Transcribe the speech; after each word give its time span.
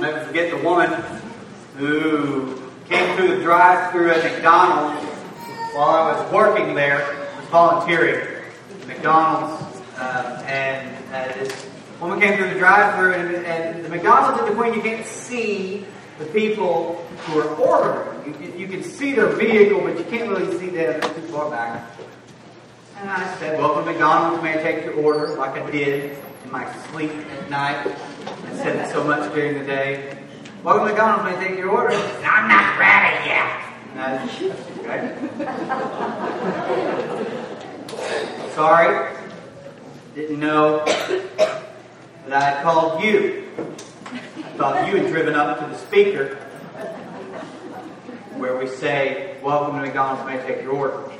Never 0.00 0.24
forget 0.24 0.50
the 0.50 0.56
woman 0.64 0.90
who 1.76 2.58
came 2.88 3.14
through 3.16 3.36
the 3.36 3.42
drive-through 3.42 4.10
at 4.12 4.32
McDonald's 4.32 5.06
while 5.74 5.90
I 5.90 6.12
was 6.12 6.32
working 6.32 6.74
there, 6.74 7.28
was 7.38 7.48
volunteering 7.48 8.42
at 8.80 8.86
McDonald's, 8.86 9.62
uh, 9.98 10.42
and 10.46 10.96
uh, 11.12 11.34
this 11.34 11.66
woman 12.00 12.18
came 12.18 12.38
through 12.38 12.48
the 12.48 12.58
drive-through, 12.58 13.12
and, 13.12 13.44
and 13.44 13.84
the 13.84 13.90
McDonald's 13.90 14.40
at 14.40 14.48
the 14.48 14.54
point 14.54 14.74
you 14.74 14.80
can't 14.80 15.04
see 15.04 15.84
the 16.18 16.24
people 16.26 17.06
who 17.26 17.40
are 17.40 17.54
ordering. 17.56 18.34
You, 18.42 18.52
you 18.56 18.68
can 18.68 18.82
see 18.82 19.12
their 19.12 19.28
vehicle, 19.28 19.82
but 19.82 19.98
you 19.98 20.04
can't 20.04 20.30
really 20.30 20.58
see 20.58 20.70
them. 20.70 20.98
Too 21.02 21.20
far 21.28 21.50
back. 21.50 21.90
And 22.96 23.10
I 23.10 23.36
said, 23.36 23.58
Welcome 23.58 23.84
to 23.84 23.90
McDonald's. 23.90 24.42
May 24.42 24.58
I 24.58 24.62
take 24.62 24.82
your 24.86 24.94
order? 24.94 25.36
Like 25.36 25.60
I 25.60 25.70
did 25.70 26.16
in 26.42 26.50
my 26.50 26.72
sleep 26.86 27.10
at 27.10 27.50
night. 27.50 27.94
I 28.26 28.56
said 28.56 28.92
so 28.92 29.04
much 29.04 29.32
during 29.34 29.58
the 29.58 29.64
day. 29.64 30.18
Welcome 30.62 30.88
to 30.88 30.92
McDonald's. 30.92 31.24
May 31.24 31.38
I 31.38 31.48
take 31.48 31.58
your 31.58 31.70
order? 31.70 31.94
I'm 32.24 32.48
not 32.48 32.78
ready 32.78 33.28
yet. 33.28 33.60
And 33.96 34.30
okay. 34.80 35.00
Sorry. 38.54 39.16
Didn't 40.14 40.40
know 40.40 40.84
that 40.84 42.32
I 42.32 42.40
had 42.40 42.62
called 42.62 43.02
you. 43.02 43.48
I 43.56 44.42
thought 44.58 44.88
you 44.88 44.96
had 44.98 45.10
driven 45.10 45.34
up 45.34 45.58
to 45.60 45.66
the 45.66 45.78
speaker 45.78 46.36
where 48.36 48.56
we 48.56 48.66
say, 48.66 49.38
Welcome 49.42 49.76
to 49.76 49.82
McDonald's. 49.82 50.26
May 50.26 50.42
I 50.42 50.46
take 50.46 50.62
your 50.62 50.72
order? 50.72 51.10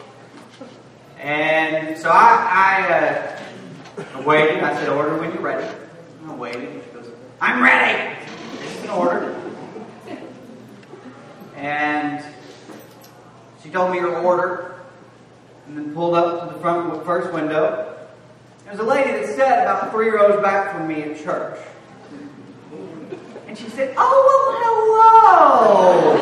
And 1.19 1.97
so 1.99 2.11
I, 2.11 2.87
I, 2.89 2.93
uh, 2.93 3.43
I 4.15 4.21
waited. 4.23 4.63
I 4.63 4.75
said, 4.75 4.89
order 4.89 5.19
when 5.19 5.33
you're 5.33 5.43
ready. 5.43 5.67
I 6.27 6.35
waited. 6.35 6.83
I'm 7.41 7.63
ready. 7.63 8.19
Is 8.63 8.85
an 8.85 8.91
order. 8.91 9.35
And 11.57 12.23
she 13.63 13.71
told 13.71 13.93
me 13.93 13.99
her 13.99 14.19
order 14.19 14.75
and 15.67 15.79
then 15.79 15.95
pulled 15.95 16.15
up 16.15 16.49
to 16.49 16.55
the 16.55 16.61
front 16.61 17.05
first 17.07 17.33
window. 17.33 17.97
There 18.65 18.73
was 18.73 18.81
a 18.81 18.85
lady 18.85 19.13
that 19.13 19.35
sat 19.35 19.63
about 19.63 19.91
three 19.91 20.11
rows 20.11 20.43
back 20.43 20.77
from 20.77 20.87
me 20.87 21.03
at 21.03 21.19
church. 21.23 21.59
And 23.47 23.57
she 23.57 23.71
said, 23.71 23.95
Oh, 23.97 24.27
well, 24.29 24.53
hello. 24.63 26.19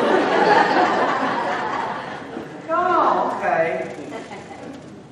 oh, 2.69 3.37
okay. 3.37 3.95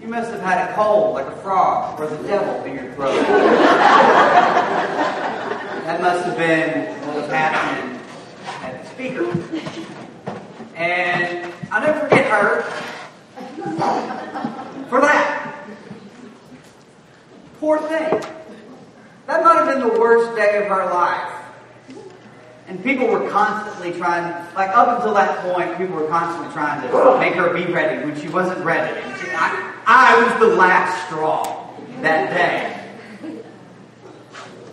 You 0.02 0.08
must 0.08 0.31
have 0.31 0.42
had 0.42 0.69
a 0.69 0.73
cold 0.73 1.16
like 1.16 1.27
a 1.27 1.36
frog 1.38 1.99
or 1.99 2.08
the 2.08 2.27
devil 2.27 2.64
in 2.64 2.75
your 2.75 2.94
throat. 2.94 3.23
that 5.88 6.02
must 6.02 6.25
have 6.25 6.35
been 6.35 6.85
what 7.07 7.16
was 7.16 7.27
happening 7.27 7.97
at 8.61 8.83
the 8.83 8.89
speaker. 8.89 9.23
And 10.75 11.53
I'll 11.71 11.80
never 11.80 12.02
forget 12.02 12.25
her 12.30 12.63
for 14.89 14.99
that. 14.99 15.65
Poor 17.61 17.80
thing. 17.80 18.21
That 19.27 19.45
might 19.45 19.55
have 19.55 19.67
been 19.67 19.80
the 19.80 19.97
worst 19.97 20.35
day 20.35 20.58
of 20.58 20.67
her 20.67 20.93
life. 20.93 21.31
And 22.67 22.83
people 22.83 23.08
were 23.08 23.30
constantly 23.30 23.93
trying, 23.97 24.25
like 24.55 24.75
up 24.75 24.97
until 24.97 25.13
that 25.13 25.39
point, 25.53 25.77
people 25.77 25.95
were 25.95 26.09
constantly 26.09 26.52
trying 26.52 26.81
to 26.81 27.17
make 27.17 27.35
her 27.35 27.53
be 27.53 27.71
ready 27.71 28.05
when 28.05 28.19
she 28.19 28.27
wasn't 28.27 28.59
ready. 28.65 28.93
She, 29.21 29.30
I, 29.31 29.73
I 29.85 30.21
was 30.21 30.49
the 30.49 30.53
last 30.53 31.05
straw 31.05 31.73
that 32.02 32.33
day. 32.33 32.77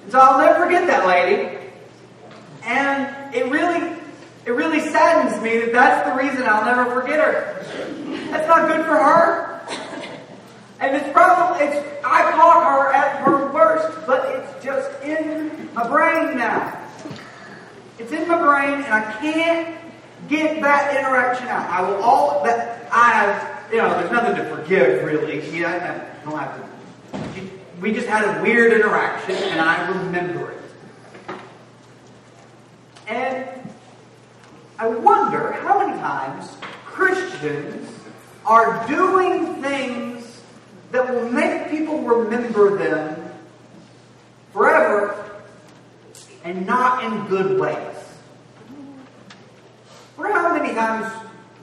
So 0.08 0.18
I'll 0.18 0.38
never 0.38 0.64
forget 0.64 0.86
that 0.86 1.06
lady. 1.06 1.58
And 2.64 3.34
it 3.34 3.50
really, 3.50 3.96
it 4.46 4.50
really 4.50 4.80
saddens 4.80 5.42
me 5.42 5.58
that 5.58 5.72
that's 5.72 6.08
the 6.08 6.16
reason 6.22 6.46
I'll 6.46 6.64
never 6.64 7.00
forget 7.00 7.18
her. 7.20 7.64
That's 8.30 8.48
not 8.48 8.68
good 8.68 8.84
for 8.84 8.96
her. 8.96 9.60
And 10.80 10.96
it's 10.96 11.10
probably, 11.12 11.66
it's, 11.66 12.04
I 12.04 12.30
caught 12.32 12.64
her 12.64 12.92
at 12.92 13.22
her 13.24 13.52
worst, 13.52 14.06
but 14.06 14.26
it's 14.34 14.64
just 14.64 15.02
in 15.02 15.70
my 15.74 15.88
brain 15.88 16.36
now. 16.36 16.80
It's 17.98 18.12
in 18.12 18.28
my 18.28 18.38
brain, 18.38 18.84
and 18.84 18.92
I 18.92 19.12
can't 19.20 19.78
get 20.28 20.60
that 20.62 20.96
interaction 20.96 21.46
out. 21.48 21.68
I 21.70 21.82
will 21.82 22.02
all 22.02 22.44
that 22.44 22.88
I 22.92 23.10
have. 23.10 23.72
You 23.72 23.78
know, 23.78 23.88
there's 23.90 24.10
nothing 24.10 24.36
to 24.36 24.44
forgive 24.54 25.04
really. 25.04 25.40
Know, 25.60 25.68
I 25.68 26.06
don't 26.24 26.38
have 26.38 26.56
to. 26.56 26.73
We 27.80 27.92
just 27.92 28.06
had 28.06 28.24
a 28.24 28.42
weird 28.42 28.72
interaction, 28.72 29.34
and 29.34 29.60
I 29.60 29.88
remember 29.88 30.52
it. 30.52 31.36
And 33.08 33.48
I 34.78 34.88
wonder 34.88 35.52
how 35.52 35.78
many 35.80 35.98
times 36.00 36.56
Christians 36.86 37.90
are 38.46 38.86
doing 38.86 39.62
things 39.62 40.40
that 40.92 41.12
will 41.12 41.28
make 41.30 41.70
people 41.70 42.00
remember 42.02 42.76
them 42.78 43.32
forever 44.52 45.42
and 46.44 46.66
not 46.66 47.02
in 47.04 47.26
good 47.26 47.58
ways. 47.58 47.96
Wonder 50.16 50.32
how 50.32 50.56
many 50.56 50.74
times 50.74 51.12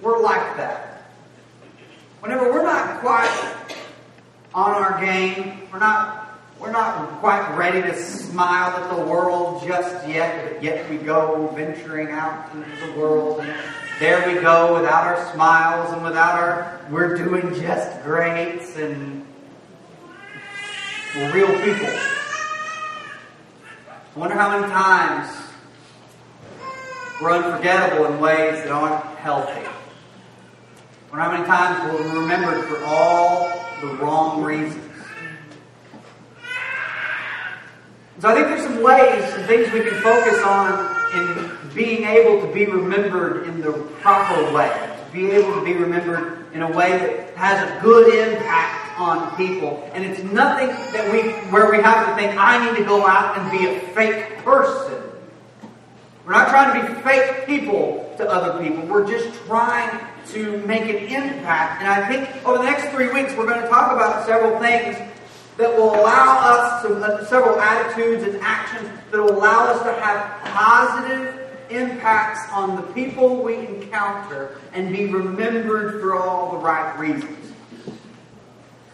we're 0.01 0.21
like 0.21 0.57
that. 0.57 1.03
Whenever 2.19 2.51
we're 2.51 2.63
not 2.63 2.99
quite 2.99 3.60
on 4.53 4.71
our 4.71 4.99
game, 4.99 5.61
we're 5.71 5.79
not 5.79 6.27
we're 6.59 6.71
not 6.71 7.19
quite 7.21 7.57
ready 7.57 7.81
to 7.81 7.95
smile 7.99 8.69
at 8.69 8.95
the 8.95 9.03
world 9.03 9.63
just 9.67 10.07
yet, 10.07 10.47
but 10.47 10.63
yet 10.63 10.87
we 10.91 10.97
go 10.97 11.51
venturing 11.55 12.11
out 12.11 12.53
into 12.53 12.85
the 12.85 12.99
world 12.99 13.39
and 13.39 13.51
there 13.99 14.27
we 14.27 14.39
go 14.39 14.75
without 14.75 15.05
our 15.05 15.33
smiles 15.33 15.91
and 15.91 16.03
without 16.03 16.39
our 16.39 16.79
we're 16.91 17.17
doing 17.17 17.53
just 17.59 18.03
great 18.03 18.61
and 18.77 19.25
we're 21.15 21.33
real 21.33 21.47
people. 21.63 21.99
I 24.15 24.19
wonder 24.19 24.35
how 24.35 24.59
many 24.59 24.71
times 24.71 25.35
we're 27.21 27.31
unforgettable 27.31 28.05
in 28.05 28.19
ways 28.19 28.63
that 28.63 28.71
aren't 28.71 29.03
healthy. 29.17 29.61
I 29.61 31.09
wonder 31.09 31.23
how 31.23 31.31
many 31.31 31.45
times 31.45 31.91
we're 31.91 32.21
remembered 32.21 32.65
for 32.65 32.83
all 32.85 33.60
the 33.81 33.87
wrong 33.95 34.43
reasons. 34.43 34.91
So 38.19 38.29
I 38.29 38.35
think 38.35 38.47
there's 38.47 38.63
some 38.63 38.83
ways, 38.83 39.33
some 39.33 39.43
things 39.43 39.71
we 39.73 39.81
can 39.81 39.99
focus 40.01 40.41
on 40.43 40.91
in 41.13 41.73
being 41.73 42.03
able 42.03 42.45
to 42.45 42.53
be 42.53 42.65
remembered 42.67 43.47
in 43.47 43.61
the 43.61 43.71
proper 43.99 44.53
way, 44.53 44.69
to 45.07 45.11
be 45.11 45.31
able 45.31 45.55
to 45.55 45.65
be 45.65 45.73
remembered 45.73 46.45
in 46.53 46.61
a 46.61 46.71
way 46.71 46.91
that 46.91 47.35
has 47.35 47.67
a 47.67 47.81
good 47.81 48.13
impact 48.13 48.99
on 48.99 49.35
people. 49.35 49.89
And 49.93 50.05
it's 50.05 50.21
nothing 50.31 50.67
that 50.67 51.11
we 51.11 51.31
where 51.49 51.71
we 51.71 51.81
have 51.81 52.07
to 52.07 52.15
think, 52.15 52.37
I 52.37 52.63
need 52.63 52.77
to 52.77 52.85
go 52.85 53.07
out 53.07 53.37
and 53.39 53.51
be 53.51 53.65
a 53.67 53.79
fake 53.93 54.37
person. 54.43 55.10
We're 56.25 56.33
not 56.33 56.49
trying 56.49 56.81
to 56.81 56.87
be 56.87 57.01
fake 57.01 57.47
people 57.47 58.13
to 58.17 58.29
other 58.29 58.63
people. 58.63 58.85
We're 58.85 59.07
just 59.07 59.33
trying 59.45 59.99
to 60.27 60.57
make 60.67 60.83
an 60.83 60.97
impact. 60.97 61.81
And 61.81 61.89
I 61.89 62.07
think 62.07 62.45
over 62.45 62.59
the 62.59 62.63
next 62.63 62.89
three 62.89 63.11
weeks, 63.11 63.33
we're 63.35 63.47
going 63.47 63.61
to 63.61 63.67
talk 63.67 63.91
about 63.91 64.25
several 64.27 64.59
things 64.59 64.97
that 65.57 65.75
will 65.75 65.95
allow 65.95 66.39
us 66.39 66.83
to, 66.83 66.95
uh, 66.95 67.25
several 67.25 67.59
attitudes 67.59 68.23
and 68.23 68.37
actions 68.41 68.87
that 69.11 69.21
will 69.21 69.31
allow 69.31 69.65
us 69.65 69.81
to 69.83 69.93
have 70.01 70.41
positive 70.53 71.37
impacts 71.69 72.41
on 72.51 72.75
the 72.75 72.81
people 72.93 73.41
we 73.41 73.55
encounter 73.55 74.59
and 74.73 74.91
be 74.91 75.07
remembered 75.07 76.01
for 76.01 76.15
all 76.15 76.51
the 76.51 76.57
right 76.57 76.97
reasons. 76.99 77.53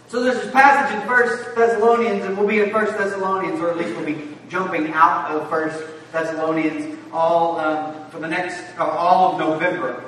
So 0.07 0.23
there's 0.23 0.41
this 0.41 0.51
passage 0.51 0.95
in 0.95 1.07
First 1.07 1.55
Thessalonians, 1.55 2.23
and 2.23 2.37
we'll 2.37 2.47
be 2.47 2.59
in 2.59 2.71
First 2.71 2.97
Thessalonians, 2.97 3.59
or 3.59 3.69
at 3.69 3.77
least 3.77 3.95
we'll 3.97 4.05
be 4.05 4.29
jumping 4.47 4.93
out 4.93 5.29
of 5.31 5.49
First 5.49 5.83
Thessalonians 6.13 6.96
all 7.11 7.59
um, 7.59 8.09
for 8.09 8.19
the 8.19 8.27
next 8.27 8.61
uh, 8.77 8.83
all 8.83 9.33
of 9.33 9.39
November, 9.39 10.03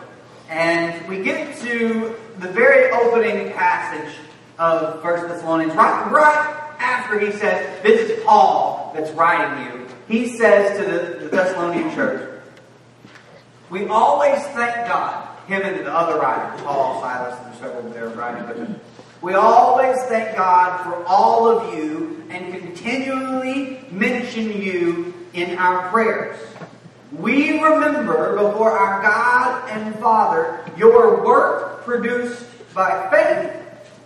and 0.50 1.08
we 1.08 1.22
get 1.24 1.58
to 1.60 2.16
the 2.40 2.50
very 2.50 2.92
opening 2.92 3.52
passage 3.54 4.16
of 4.58 5.02
First 5.02 5.28
Thessalonians, 5.28 5.74
right, 5.76 6.12
right 6.12 6.76
after 6.80 7.20
he 7.20 7.32
says, 7.32 7.82
"This 7.84 8.10
is 8.10 8.24
Paul 8.24 8.92
that's 8.96 9.12
writing 9.12 9.66
you." 9.66 9.88
He 10.08 10.38
says 10.38 10.78
to 10.78 10.84
the, 10.84 11.26
the 11.26 11.30
Thessalonian 11.30 11.94
church, 11.94 12.42
"We 13.70 13.86
always 13.88 14.42
thank 14.48 14.88
God." 14.88 15.28
Him 15.48 15.64
and 15.64 15.80
the 15.84 15.92
other 15.92 16.20
writers, 16.20 16.62
Paul, 16.62 17.02
Silas, 17.02 17.36
and 17.44 17.52
the 17.52 17.58
several 17.58 17.90
there 17.90 18.10
writing 18.10 18.48
with 18.48 18.58
him. 18.58 18.80
We 19.22 19.34
always 19.34 19.98
thank 20.04 20.38
God 20.38 20.84
for 20.84 21.04
all 21.06 21.48
of 21.48 21.74
you 21.74 22.24
and 22.30 22.54
continually 22.54 23.84
mention 23.92 24.62
you 24.62 25.14
in 25.34 25.58
our 25.58 25.90
prayers. 25.90 26.38
We 27.12 27.60
remember 27.60 28.36
before 28.38 28.78
our 28.78 29.02
God 29.02 29.70
and 29.72 29.96
Father 29.96 30.64
your 30.78 31.26
work 31.26 31.84
produced 31.84 32.46
by 32.74 33.10
faith, 33.10 33.52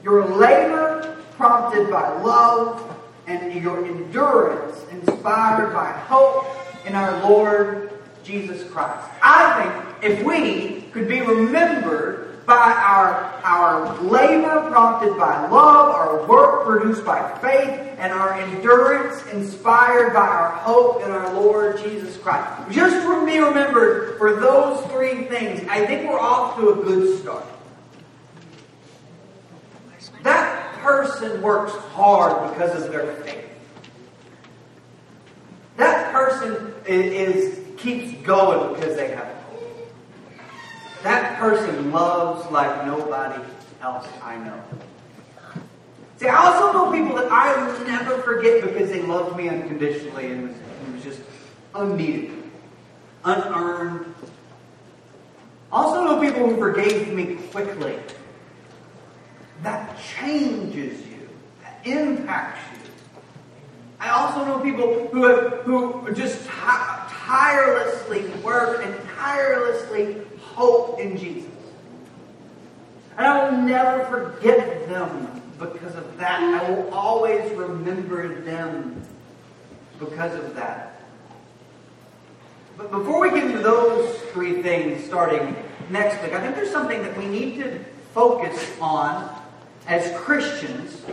your 0.03 0.25
labor 0.25 1.17
prompted 1.35 1.89
by 1.89 2.21
love, 2.21 2.95
and 3.27 3.61
your 3.61 3.85
endurance 3.85 4.85
inspired 4.91 5.73
by 5.73 5.91
hope 5.91 6.45
in 6.85 6.95
our 6.95 7.29
Lord 7.29 7.91
Jesus 8.23 8.69
Christ. 8.71 9.07
I 9.21 9.93
think 10.01 10.13
if 10.13 10.25
we 10.25 10.81
could 10.91 11.09
be 11.09 11.21
remembered 11.21 12.22
by 12.45 12.53
our, 12.53 13.13
our 13.43 14.01
labor 14.01 14.69
prompted 14.69 15.17
by 15.17 15.47
love, 15.47 15.95
our 15.95 16.27
work 16.27 16.65
produced 16.65 17.05
by 17.05 17.37
faith, 17.39 17.79
and 17.97 18.11
our 18.11 18.33
endurance 18.33 19.25
inspired 19.27 20.13
by 20.13 20.27
our 20.27 20.49
hope 20.49 21.03
in 21.03 21.11
our 21.11 21.33
Lord 21.33 21.77
Jesus 21.77 22.17
Christ. 22.17 22.71
Just 22.71 22.95
to 23.01 23.25
be 23.25 23.39
remembered 23.39 24.17
for 24.17 24.35
those 24.35 24.85
three 24.91 25.25
things, 25.25 25.65
I 25.69 25.85
think 25.85 26.09
we're 26.09 26.19
off 26.19 26.57
to 26.57 26.69
a 26.69 26.75
good 26.83 27.19
start. 27.19 27.45
That 30.23 30.73
person 30.79 31.41
works 31.41 31.73
hard 31.73 32.51
because 32.51 32.83
of 32.83 32.91
their 32.91 33.13
faith. 33.17 33.45
That 35.77 36.11
person 36.13 36.73
is, 36.85 37.35
is 37.35 37.63
keeps 37.77 38.25
going 38.25 38.73
because 38.73 38.95
they 38.95 39.09
have. 39.11 39.32
That 41.03 41.37
person 41.37 41.91
loves 41.91 42.49
like 42.49 42.85
nobody 42.85 43.43
else 43.81 44.07
I 44.23 44.37
know. 44.37 44.63
See, 46.15 46.27
I 46.27 46.35
also 46.35 46.71
know 46.71 46.91
people 46.91 47.17
that 47.17 47.29
I 47.29 47.55
will 47.57 47.85
never 47.85 48.21
forget 48.21 48.63
because 48.63 48.89
they 48.89 49.01
loved 49.01 49.35
me 49.35 49.49
unconditionally 49.49 50.31
and 50.31 50.43
it 50.43 50.47
was, 50.47 50.55
it 50.55 50.93
was 50.93 51.03
just 51.03 51.21
unneeded, 51.75 52.31
unearned. 53.25 54.15
I 55.71 55.75
also 55.75 56.05
know 56.05 56.21
people 56.21 56.47
who 56.47 56.55
forgave 56.55 57.13
me 57.13 57.35
quickly. 57.51 57.99
That 59.63 59.99
changes 59.99 61.05
you, 61.05 61.27
that 61.61 61.85
impacts 61.85 62.61
you. 62.71 62.91
I 63.99 64.09
also 64.09 64.45
know 64.45 64.59
people 64.59 65.07
who 65.07 65.23
have, 65.25 65.51
who 65.63 66.13
just 66.13 66.47
tirelessly 66.47 68.25
work 68.41 68.85
and 68.85 68.95
tirelessly 69.17 70.17
hope 70.53 70.99
in 70.99 71.17
Jesus. 71.17 71.51
And 73.17 73.27
I 73.27 73.49
will 73.49 73.57
never 73.57 74.05
forget 74.05 74.87
them 74.87 75.41
because 75.59 75.95
of 75.95 76.17
that. 76.17 76.41
I 76.41 76.69
will 76.69 76.93
always 76.93 77.51
remember 77.53 78.41
them 78.41 79.03
because 79.99 80.33
of 80.35 80.55
that. 80.55 81.01
But 82.77 82.91
before 82.91 83.21
we 83.21 83.29
get 83.29 83.43
into 83.43 83.59
those 83.59 84.17
three 84.31 84.61
things 84.63 85.03
starting 85.03 85.55
next 85.89 86.21
week, 86.23 86.33
I 86.33 86.41
think 86.41 86.55
there's 86.55 86.71
something 86.71 87.01
that 87.03 87.15
we 87.17 87.27
need 87.27 87.57
to 87.57 87.79
focus 88.13 88.75
on 88.81 89.29
as 89.87 90.15
Christians 90.17 91.03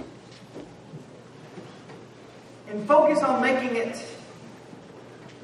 and 2.69 2.87
focus 2.87 3.23
on 3.23 3.43
making 3.43 3.77
it 3.77 4.03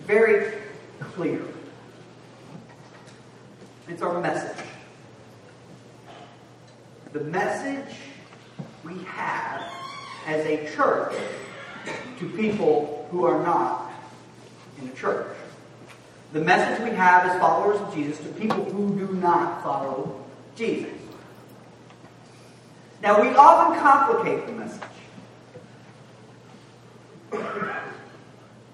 very 0.06 0.54
clear. 1.00 1.42
It's 3.88 4.02
our 4.02 4.20
message. 4.20 4.64
The 7.12 7.20
message 7.20 7.94
we 8.84 8.98
have 9.04 9.62
as 10.26 10.44
a 10.44 10.68
church 10.74 11.14
to 12.18 12.28
people 12.30 13.06
who 13.12 13.24
are 13.24 13.40
not 13.44 13.92
in 14.80 14.90
the 14.90 14.96
church. 14.96 15.36
The 16.32 16.40
message 16.40 16.82
we 16.82 16.90
have 16.96 17.26
as 17.26 17.38
followers 17.40 17.80
of 17.80 17.94
Jesus 17.94 18.18
to 18.18 18.32
people 18.32 18.64
who 18.64 19.06
do 19.06 19.14
not 19.14 19.62
follow 19.62 20.24
Jesus. 20.56 20.90
Now, 23.02 23.22
we 23.22 23.28
often 23.28 23.78
complicate 23.78 24.46
the 24.46 24.52
message. 24.52 24.82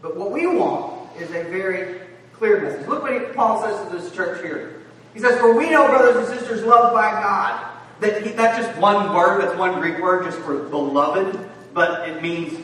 But 0.01 0.17
what 0.17 0.33
we 0.33 0.47
want 0.47 1.15
is 1.21 1.29
a 1.31 1.45
very 1.45 2.01
clear 2.33 2.63
message. 2.63 2.89
Look 2.89 3.03
what 3.03 3.35
Paul 3.35 3.63
says 3.63 3.89
to 3.89 3.97
this 3.97 4.11
church 4.15 4.43
here. 4.43 4.82
He 5.15 5.21
says, 5.21 5.39
For 5.39 5.57
we 5.57 5.71
know, 5.71 5.87
brothers 5.89 6.29
and 6.29 6.39
sisters, 6.39 6.63
loved 6.65 6.95
by 6.95 7.11
God. 7.11 7.69
That 8.01 8.37
that's 8.37 8.67
just 8.67 8.79
one 8.81 9.15
word, 9.15 9.43
that's 9.43 9.57
one 9.57 9.79
Greek 9.81 10.01
word 10.01 10.25
just 10.25 10.39
for 10.39 10.59
beloved, 10.65 11.49
but 11.73 12.09
it 12.09 12.21
means 12.21 12.59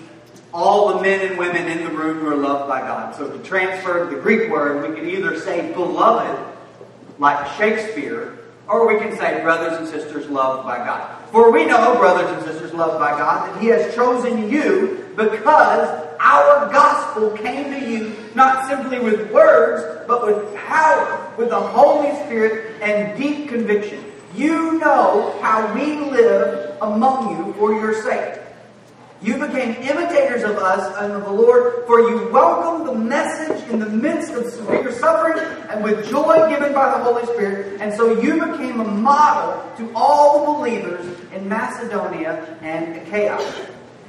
all 0.53 0.95
the 0.95 1.03
men 1.03 1.29
and 1.29 1.39
women 1.39 1.69
in 1.69 1.85
the 1.85 1.91
room 1.91 2.19
who 2.19 2.29
are 2.29 2.37
loved 2.37 2.69
by 2.69 2.81
God. 2.81 3.15
So 3.15 3.31
to 3.31 3.39
transfer 3.45 4.06
the 4.06 4.21
Greek 4.21 4.50
word, 4.50 4.89
we 4.89 4.97
can 4.97 5.09
either 5.09 5.39
say 5.39 5.73
beloved, 5.73 6.56
like 7.19 7.47
Shakespeare, 7.56 8.39
or 8.67 8.87
we 8.87 8.99
can 8.99 9.17
say 9.17 9.41
brothers 9.43 9.79
and 9.79 9.87
sisters 9.87 10.29
loved 10.29 10.67
by 10.67 10.79
God. 10.79 11.17
For 11.31 11.53
we 11.53 11.67
know, 11.67 11.97
brothers 11.99 12.31
and 12.37 12.45
sisters 12.45 12.73
loved 12.73 12.99
by 12.99 13.11
God, 13.11 13.49
that 13.49 13.62
He 13.62 13.69
has 13.69 13.95
chosen 13.95 14.50
you 14.50 15.12
because 15.17 16.08
our 16.20 16.70
gospel 16.73 17.31
came 17.37 17.73
to 17.73 17.81
you 17.81 18.15
not 18.35 18.69
simply 18.69 18.99
with 19.00 19.31
words, 19.31 20.05
but 20.06 20.26
with 20.26 20.55
power, 20.56 21.32
with 21.37 21.50
the 21.50 21.61
Holy 21.61 22.15
Spirit 22.25 22.81
and 22.82 23.17
deep 23.19 23.49
conviction. 23.49 24.05
You 24.35 24.79
know 24.79 25.38
how 25.43 25.75
we 25.75 25.97
live 25.97 26.76
among 26.81 27.37
you 27.37 27.53
for 27.55 27.73
your 27.73 28.03
sake. 28.03 28.41
You 29.20 29.37
became 29.37 29.75
imitators 29.82 30.44
of 30.44 30.59
us 30.59 30.97
and 30.99 31.12
of 31.12 31.25
the 31.25 31.32
Lord, 31.32 31.85
for 31.87 32.00
you 32.09 32.29
welcomed 32.29 32.87
the 32.87 32.94
message 32.94 33.69
in 33.69 33.81
the 33.81 33.88
midst 33.88 34.32
of 34.32 34.47
severe 34.47 34.93
suffering 34.93 35.43
and 35.71 35.82
with 35.82 36.09
joy 36.09 36.49
given 36.49 36.73
by 36.73 36.97
the 36.97 37.03
Holy 37.03 37.26
Spirit. 37.26 37.81
And 37.81 37.93
so 37.93 38.21
you 38.21 38.35
became 38.35 38.81
a 38.81 38.85
model 38.85 39.61
to 39.79 39.93
all 39.97 40.47
the 40.47 40.59
believers 40.59 41.05
in 41.32 41.49
Macedonia 41.49 42.56
and 42.62 42.97
Achaia. 42.97 43.38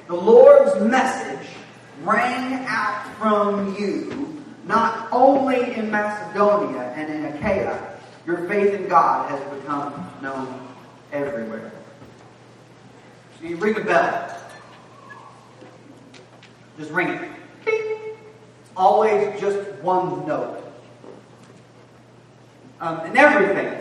The 0.05 0.15
Lord's 0.15 0.79
message 0.79 1.47
rang 2.03 2.65
out 2.65 3.15
from 3.17 3.75
you, 3.75 4.43
not 4.65 5.07
only 5.11 5.75
in 5.75 5.91
Macedonia 5.91 6.93
and 6.95 7.11
in 7.11 7.25
Achaia. 7.25 7.97
Your 8.25 8.47
faith 8.47 8.73
in 8.73 8.87
God 8.87 9.29
has 9.31 9.59
become 9.59 10.07
known 10.21 10.67
everywhere. 11.11 11.71
So 13.39 13.47
you 13.47 13.55
ring 13.57 13.75
a 13.77 13.83
bell. 13.83 14.37
Just 16.77 16.91
ring 16.91 17.09
it. 17.09 18.17
Always 18.77 19.39
just 19.41 19.59
one 19.81 20.25
note. 20.27 20.63
Um, 22.79 22.99
and 23.01 23.17
everything 23.17 23.77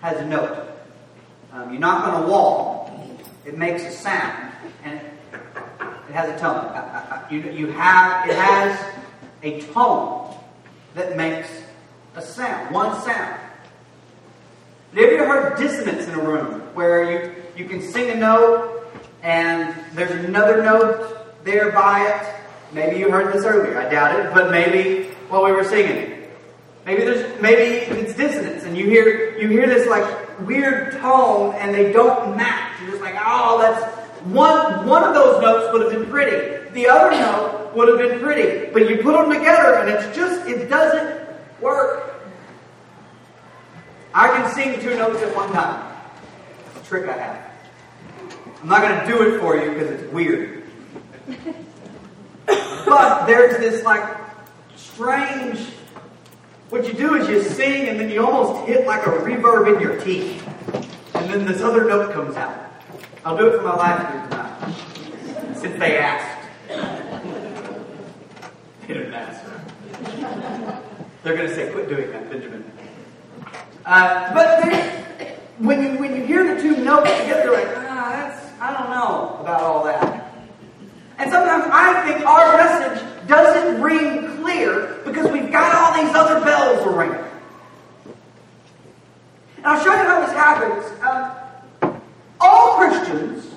has 0.00 0.18
a 0.18 0.26
note. 0.26 0.68
Um, 1.52 1.72
you 1.72 1.78
knock 1.78 2.06
on 2.06 2.24
a 2.24 2.26
wall, 2.26 2.90
it 3.44 3.56
makes 3.56 3.82
a 3.84 3.90
sound, 3.92 4.52
has 6.14 6.30
a 6.30 6.38
tone. 6.38 6.70
You, 7.30 7.50
you 7.50 7.72
have 7.72 8.28
it 8.28 8.36
has 8.36 8.94
a 9.42 9.60
tone 9.72 10.34
that 10.94 11.16
makes 11.16 11.48
a 12.14 12.22
sound, 12.22 12.72
one 12.72 12.94
sound. 13.02 13.40
Have 14.94 15.10
you 15.10 15.16
ever 15.18 15.26
heard 15.26 15.58
dissonance 15.58 16.06
in 16.06 16.14
a 16.14 16.22
room 16.22 16.60
where 16.74 17.10
you, 17.10 17.34
you 17.56 17.68
can 17.68 17.82
sing 17.82 18.10
a 18.10 18.14
note 18.14 18.86
and 19.22 19.74
there's 19.94 20.12
another 20.24 20.62
note 20.62 21.44
there 21.44 21.72
by 21.72 22.06
it? 22.06 22.34
Maybe 22.72 23.00
you 23.00 23.10
heard 23.10 23.34
this 23.34 23.44
earlier. 23.44 23.76
I 23.76 23.88
doubt 23.88 24.18
it, 24.20 24.32
but 24.32 24.52
maybe 24.52 25.08
while 25.28 25.44
we 25.44 25.50
were 25.50 25.64
singing. 25.64 26.28
Maybe 26.86 27.02
there's 27.02 27.40
maybe 27.40 27.86
it's 27.92 28.14
dissonance 28.14 28.62
and 28.64 28.76
you 28.76 28.86
hear 28.86 29.36
you 29.38 29.48
hear 29.48 29.66
this 29.66 29.88
like 29.88 30.06
weird 30.46 30.92
tone 31.00 31.54
and 31.56 31.74
they 31.74 31.92
don't 31.92 32.36
match. 32.36 32.80
You're 32.82 32.90
just 32.90 33.02
like, 33.02 33.16
oh, 33.18 33.58
that's 33.58 34.03
one, 34.24 34.86
one 34.86 35.04
of 35.04 35.14
those 35.14 35.42
notes 35.42 35.72
would 35.72 35.82
have 35.82 35.92
been 35.92 36.10
pretty. 36.10 36.70
The 36.72 36.88
other 36.88 37.10
note 37.10 37.72
would 37.74 37.88
have 37.88 37.98
been 37.98 38.20
pretty. 38.20 38.72
But 38.72 38.88
you 38.88 39.02
put 39.02 39.12
them 39.12 39.30
together 39.30 39.74
and 39.74 39.90
it's 39.90 40.16
just, 40.16 40.46
it 40.48 40.68
doesn't 40.68 41.28
work. 41.60 42.22
I 44.14 44.28
can 44.28 44.54
sing 44.54 44.80
two 44.80 44.96
notes 44.96 45.22
at 45.22 45.34
one 45.34 45.52
time. 45.52 45.92
It's 46.66 46.86
a 46.86 46.88
trick 46.88 47.08
I 47.08 47.18
have. 47.18 47.50
I'm 48.62 48.68
not 48.68 48.80
going 48.80 48.98
to 49.00 49.06
do 49.06 49.22
it 49.22 49.40
for 49.40 49.56
you 49.56 49.72
because 49.72 49.90
it's 49.90 50.12
weird. 50.12 50.62
but 52.46 53.26
there's 53.26 53.58
this 53.58 53.84
like 53.84 54.04
strange. 54.76 55.58
What 56.70 56.86
you 56.86 56.94
do 56.94 57.16
is 57.16 57.28
you 57.28 57.42
sing 57.42 57.88
and 57.88 58.00
then 58.00 58.08
you 58.08 58.24
almost 58.24 58.66
hit 58.66 58.86
like 58.86 59.06
a 59.06 59.10
reverb 59.10 59.74
in 59.74 59.82
your 59.82 60.00
teeth. 60.00 60.42
And 61.14 61.30
then 61.30 61.44
this 61.44 61.60
other 61.60 61.84
note 61.84 62.12
comes 62.14 62.36
out. 62.36 62.73
I'll 63.24 63.38
do 63.38 63.48
it 63.48 63.56
for 63.56 63.62
my 63.62 63.74
life 63.74 64.10
group 64.10 64.30
tonight. 64.30 65.56
Since 65.56 65.78
they 65.78 65.96
asked. 65.98 66.46
They 68.86 68.94
didn't 68.94 69.14
ask. 69.14 69.42
They're 71.22 71.34
going 71.34 71.48
to 71.48 71.54
say, 71.54 71.72
quit 71.72 71.88
doing 71.88 72.12
that, 72.12 72.30
Benjamin. 72.30 72.70
Uh, 73.86 74.34
but 74.34 74.62
when 75.58 75.82
you 75.82 75.98
when 75.98 76.14
you 76.16 76.24
hear 76.24 76.54
the 76.54 76.60
two 76.60 76.76
notes 76.84 77.10
together, 77.20 77.44
you're 77.44 77.52
like, 77.54 77.76
ah, 77.76 78.10
that's 78.12 78.60
I 78.60 78.72
don't 78.72 78.90
know 78.90 79.38
about 79.40 79.60
all 79.62 79.84
that. 79.84 80.34
And 81.18 81.30
sometimes 81.30 81.64
I 81.70 82.02
think 82.04 82.26
our 82.26 82.56
message 82.58 83.26
doesn't 83.26 83.80
ring 83.80 84.42
clear 84.42 85.00
because 85.04 85.30
we've 85.30 85.50
got 85.50 85.74
all 85.74 86.04
these 86.04 86.14
other 86.14 86.44
bells 86.44 86.86
ringing. 86.94 87.24
And 89.56 89.66
I'll 89.66 89.82
show 89.82 89.92
you 89.92 90.08
how 90.08 90.20
this 90.20 90.32
happens. 90.32 90.84
All 91.02 91.33
Christians 92.94 93.54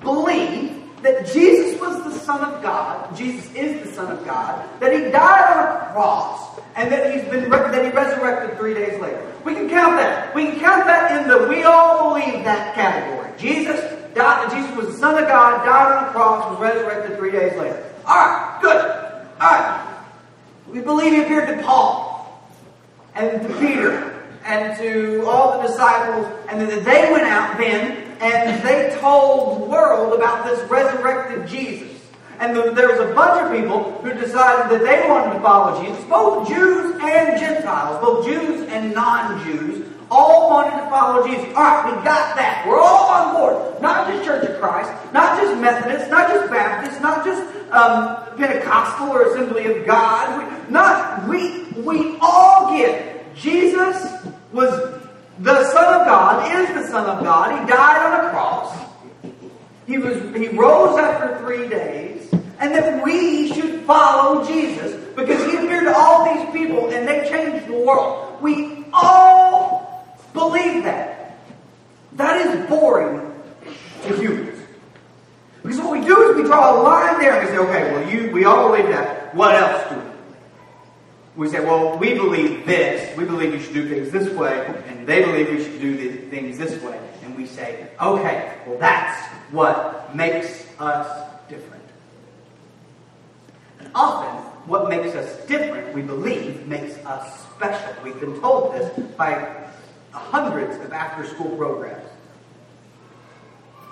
believe 0.00 0.82
that 1.02 1.26
Jesus 1.32 1.80
was 1.80 2.04
the 2.04 2.18
Son 2.20 2.40
of 2.44 2.62
God. 2.62 3.16
Jesus 3.16 3.52
is 3.54 3.86
the 3.86 3.92
Son 3.94 4.16
of 4.16 4.24
God, 4.24 4.68
that 4.80 4.92
he 4.92 5.10
died 5.10 5.56
on 5.56 5.64
a 5.64 5.92
cross, 5.92 6.60
and 6.76 6.90
that 6.92 7.14
he's 7.14 7.24
been 7.30 7.50
that 7.50 7.84
he 7.84 7.90
resurrected 7.90 8.58
three 8.58 8.74
days 8.74 9.00
later. 9.00 9.32
We 9.44 9.54
can 9.54 9.68
count 9.68 9.96
that. 9.96 10.34
We 10.34 10.46
can 10.46 10.60
count 10.60 10.86
that 10.86 11.22
in 11.22 11.28
the 11.28 11.48
we 11.48 11.64
all 11.64 12.14
believe 12.14 12.44
that 12.44 12.74
category. 12.74 13.30
Jesus 13.38 13.80
died, 14.14 14.50
Jesus 14.50 14.76
was 14.76 14.86
the 14.94 14.98
Son 14.98 15.20
of 15.20 15.28
God, 15.28 15.64
died 15.64 15.96
on 15.96 16.08
a 16.08 16.10
cross, 16.12 16.50
was 16.50 16.60
resurrected 16.60 17.18
three 17.18 17.32
days 17.32 17.56
later. 17.58 17.84
Alright, 18.04 18.62
good. 18.62 18.84
Alright. 19.40 19.88
We 20.68 20.80
believe 20.80 21.12
he 21.12 21.22
appeared 21.22 21.48
to 21.48 21.64
Paul 21.64 22.48
and 23.14 23.42
to 23.42 23.48
Peter 23.58 24.24
and 24.44 24.76
to 24.78 25.24
all 25.26 25.60
the 25.60 25.68
disciples, 25.68 26.26
and 26.48 26.60
then 26.60 26.84
they 26.84 27.12
went 27.12 27.24
out 27.24 27.56
then 27.58 28.01
and 28.22 28.62
they 28.62 28.96
told 29.00 29.60
the 29.60 29.64
world 29.64 30.14
about 30.14 30.46
this 30.46 30.60
resurrected 30.70 31.48
Jesus. 31.48 31.88
And 32.38 32.56
the, 32.56 32.70
there 32.72 32.88
was 32.88 32.98
a 32.98 33.14
bunch 33.14 33.40
of 33.44 33.60
people 33.60 34.00
who 34.02 34.12
decided 34.14 34.70
that 34.72 34.84
they 34.84 35.08
wanted 35.08 35.34
to 35.34 35.40
follow 35.40 35.82
Jesus, 35.82 36.02
both 36.04 36.48
Jews 36.48 36.98
and 37.02 37.38
Gentiles, 37.38 38.00
both 38.00 38.26
Jews 38.26 38.68
and 38.68 38.94
non-Jews, 38.94 39.86
all 40.10 40.50
wanted 40.50 40.76
to 40.82 40.90
follow 40.90 41.26
Jesus. 41.26 41.46
All 41.56 41.62
right, 41.62 41.86
we 41.86 41.92
got 42.04 42.36
that. 42.36 42.64
We're 42.66 42.80
all 42.80 43.10
on 43.10 43.34
board. 43.34 43.82
Not 43.82 44.08
just 44.08 44.24
Church 44.24 44.44
of 44.48 44.60
Christ, 44.60 44.90
not 45.12 45.40
just 45.40 45.60
Methodists, 45.60 46.10
not 46.10 46.28
just 46.28 46.50
Baptists, 46.50 47.00
not 47.00 47.24
just 47.24 47.42
um, 47.72 48.36
Pentecostal 48.36 49.08
or 49.08 49.32
Assembly 49.32 49.66
of 49.66 49.86
God. 49.86 50.38
We, 50.38 50.72
not 50.72 51.28
we. 51.28 51.62
We 51.80 52.18
all 52.20 52.76
get 52.76 53.34
Jesus 53.34 54.26
was 54.52 55.01
the 55.42 55.64
Son 55.72 56.00
of 56.00 56.06
God, 56.06 56.54
is 56.54 56.68
the 56.74 56.86
Son 56.88 57.04
of 57.04 57.24
God. 57.24 57.60
He 57.60 57.66
died 57.66 58.06
on 58.06 58.26
a 58.26 58.30
cross. 58.30 58.78
He 59.86 59.98
was 59.98 60.16
he 60.36 60.48
rose 60.48 60.96
after 60.96 61.36
three 61.44 61.68
days, 61.68 62.32
and 62.60 62.72
that 62.72 63.04
we 63.04 63.52
should 63.52 63.80
follow 63.80 64.46
Jesus 64.46 64.94
because 65.16 65.44
he 65.50 65.56
appeared 65.56 65.84
to 65.84 65.96
all 65.96 66.32
these 66.32 66.48
people 66.52 66.90
and 66.90 67.06
they 67.06 67.28
changed 67.28 67.66
the 67.66 67.72
world. 67.72 68.40
We 68.40 68.84
all 68.92 70.16
believe 70.32 70.84
that. 70.84 71.40
That 72.12 72.46
is 72.46 72.68
boring 72.68 73.32
to 74.04 74.16
humans. 74.16 74.60
Because 75.62 75.78
what 75.78 75.92
we 75.92 76.04
do 76.04 76.30
is 76.30 76.36
we 76.36 76.42
draw 76.44 76.80
a 76.80 76.82
line 76.82 77.20
there 77.20 77.40
and 77.40 77.48
we 77.48 77.54
say, 77.54 77.58
okay, 77.58 77.92
well 77.92 78.08
you 78.08 78.30
we 78.30 78.44
all 78.44 78.68
believe 78.68 78.88
that. 78.88 79.34
What 79.34 79.56
else 79.56 79.90
do 79.90 79.96
we? 79.96 80.11
We 81.36 81.48
say, 81.48 81.60
well, 81.60 81.98
we 81.98 82.14
believe 82.14 82.66
this. 82.66 83.16
We 83.16 83.24
believe 83.24 83.54
you 83.54 83.60
should 83.60 83.74
do 83.74 83.88
things 83.88 84.10
this 84.10 84.32
way, 84.34 84.66
and 84.86 85.06
they 85.06 85.24
believe 85.24 85.48
we 85.48 85.62
should 85.62 85.80
do 85.80 86.28
things 86.28 86.58
this 86.58 86.80
way. 86.82 87.00
And 87.22 87.36
we 87.36 87.46
say, 87.46 87.88
okay, 88.00 88.58
well, 88.66 88.78
that's 88.78 89.26
what 89.50 90.14
makes 90.14 90.66
us 90.78 91.30
different. 91.48 91.84
And 93.78 93.90
often, 93.94 94.42
what 94.68 94.88
makes 94.88 95.14
us 95.14 95.46
different, 95.46 95.94
we 95.94 96.02
believe, 96.02 96.66
makes 96.66 96.94
us 97.06 97.46
special. 97.54 97.94
We've 98.04 98.20
been 98.20 98.38
told 98.40 98.74
this 98.74 98.90
by 99.16 99.68
hundreds 100.12 100.76
of 100.84 100.92
after 100.92 101.26
school 101.26 101.56
programs. 101.56 102.08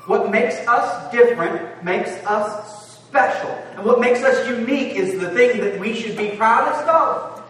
What 0.06 0.30
makes 0.30 0.56
us 0.66 1.10
different 1.10 1.84
makes 1.84 2.10
us 2.26 2.89
special. 3.10 3.50
And 3.74 3.84
what 3.84 4.00
makes 4.00 4.22
us 4.22 4.48
unique 4.48 4.94
is 4.94 5.18
the 5.20 5.30
thing 5.30 5.60
that 5.60 5.80
we 5.80 5.94
should 5.94 6.16
be 6.16 6.30
proudest 6.36 6.86
of. 6.86 7.42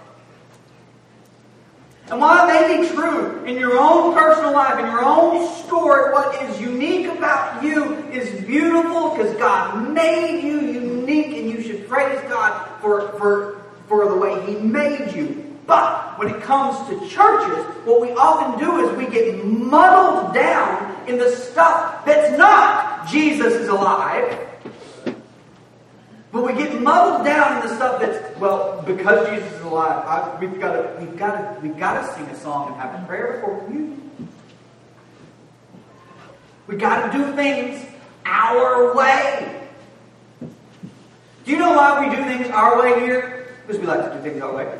And 2.10 2.18
while 2.18 2.48
it 2.48 2.52
may 2.52 2.80
be 2.80 2.88
true 2.88 3.44
in 3.44 3.58
your 3.58 3.78
own 3.78 4.14
personal 4.14 4.52
life, 4.52 4.78
in 4.80 4.86
your 4.86 5.04
own 5.04 5.46
story, 5.64 6.12
what 6.12 6.42
is 6.42 6.60
unique 6.60 7.06
about 7.06 7.62
you 7.62 7.94
is 8.08 8.42
beautiful 8.46 9.10
because 9.10 9.36
God 9.36 9.92
made 9.92 10.42
you 10.42 10.60
unique 10.60 11.36
and 11.36 11.50
you 11.50 11.62
should 11.62 11.86
praise 11.88 12.18
God 12.22 12.66
for, 12.80 13.12
for, 13.18 13.62
for 13.86 14.08
the 14.08 14.16
way 14.16 14.44
He 14.46 14.56
made 14.56 15.14
you. 15.14 15.54
But 15.66 16.18
when 16.18 16.34
it 16.34 16.42
comes 16.42 16.76
to 16.88 17.06
churches, 17.06 17.64
what 17.84 18.00
we 18.00 18.10
often 18.12 18.58
do 18.58 18.88
is 18.88 18.96
we 18.96 19.06
get 19.06 19.44
muddled 19.44 20.34
down 20.34 21.06
in 21.06 21.18
the 21.18 21.30
stuff 21.30 22.04
that's 22.06 22.36
not 22.36 23.08
Jesus 23.08 23.52
is 23.54 23.68
alive 23.68 24.49
but 26.32 26.46
we 26.46 26.52
get 26.52 26.80
muddled 26.80 27.24
down 27.24 27.56
in 27.56 27.68
the 27.68 27.74
stuff 27.74 28.00
that's 28.00 28.38
well, 28.38 28.82
because 28.86 29.28
Jesus 29.28 29.52
is 29.52 29.60
alive. 29.62 30.04
I, 30.06 30.38
we've 30.40 30.60
got 30.60 30.72
to, 30.72 31.04
we've 31.04 31.18
got 31.18 31.32
to, 31.36 31.60
we've 31.60 31.78
got 31.78 32.00
to 32.00 32.14
sing 32.14 32.24
a 32.26 32.36
song 32.36 32.68
and 32.68 32.76
have 32.80 33.02
a 33.02 33.06
prayer 33.06 33.34
before 33.34 33.62
communion. 33.64 34.28
We 36.66 36.76
got 36.76 37.10
to 37.10 37.18
do 37.18 37.32
things 37.34 37.84
our 38.24 38.94
way. 38.94 39.68
Do 41.44 41.50
you 41.50 41.58
know 41.58 41.72
why 41.72 42.06
we 42.06 42.14
do 42.14 42.22
things 42.22 42.48
our 42.48 42.80
way 42.80 43.00
here? 43.00 43.56
Because 43.66 43.80
we 43.80 43.86
like 43.86 44.10
to 44.10 44.16
do 44.16 44.22
things 44.22 44.40
our 44.40 44.54
way. 44.54 44.78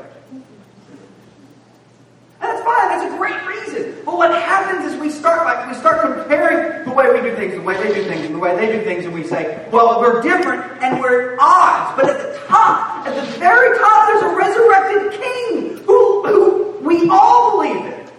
That's 3.00 3.14
a 3.14 3.16
great 3.16 3.47
reason. 3.47 4.02
But 4.04 4.19
what 4.19 4.30
happens 4.30 4.92
is 4.92 5.00
we 5.00 5.09
start 5.09 5.47
like 5.47 5.66
we 5.66 5.75
start 5.75 6.02
comparing 6.02 6.85
the 6.85 6.92
way 6.92 7.11
we 7.11 7.23
do 7.23 7.35
things, 7.35 7.54
the 7.54 7.62
way 7.62 7.75
they 7.83 7.95
do 7.95 8.04
things, 8.04 8.26
and 8.26 8.35
the 8.35 8.38
way 8.38 8.54
they 8.54 8.71
do 8.71 8.85
things, 8.85 9.07
and 9.07 9.14
we 9.14 9.25
say, 9.25 9.66
"Well, 9.73 10.00
we're 10.00 10.21
different 10.21 10.62
and 10.83 11.00
we're 11.00 11.33
at 11.33 11.38
odds." 11.40 11.97
But 11.97 12.11
at 12.11 12.19
the 12.19 12.38
top, 12.47 13.07
at 13.07 13.14
the 13.14 13.23
very 13.38 13.78
top, 13.78 14.07
there's 14.09 14.23
a 14.23 14.37
resurrected 14.37 15.21
King 15.23 15.78
who, 15.87 16.26
who 16.26 16.78
we 16.83 17.09
all 17.09 17.57
believe 17.57 17.87
in. 17.87 18.11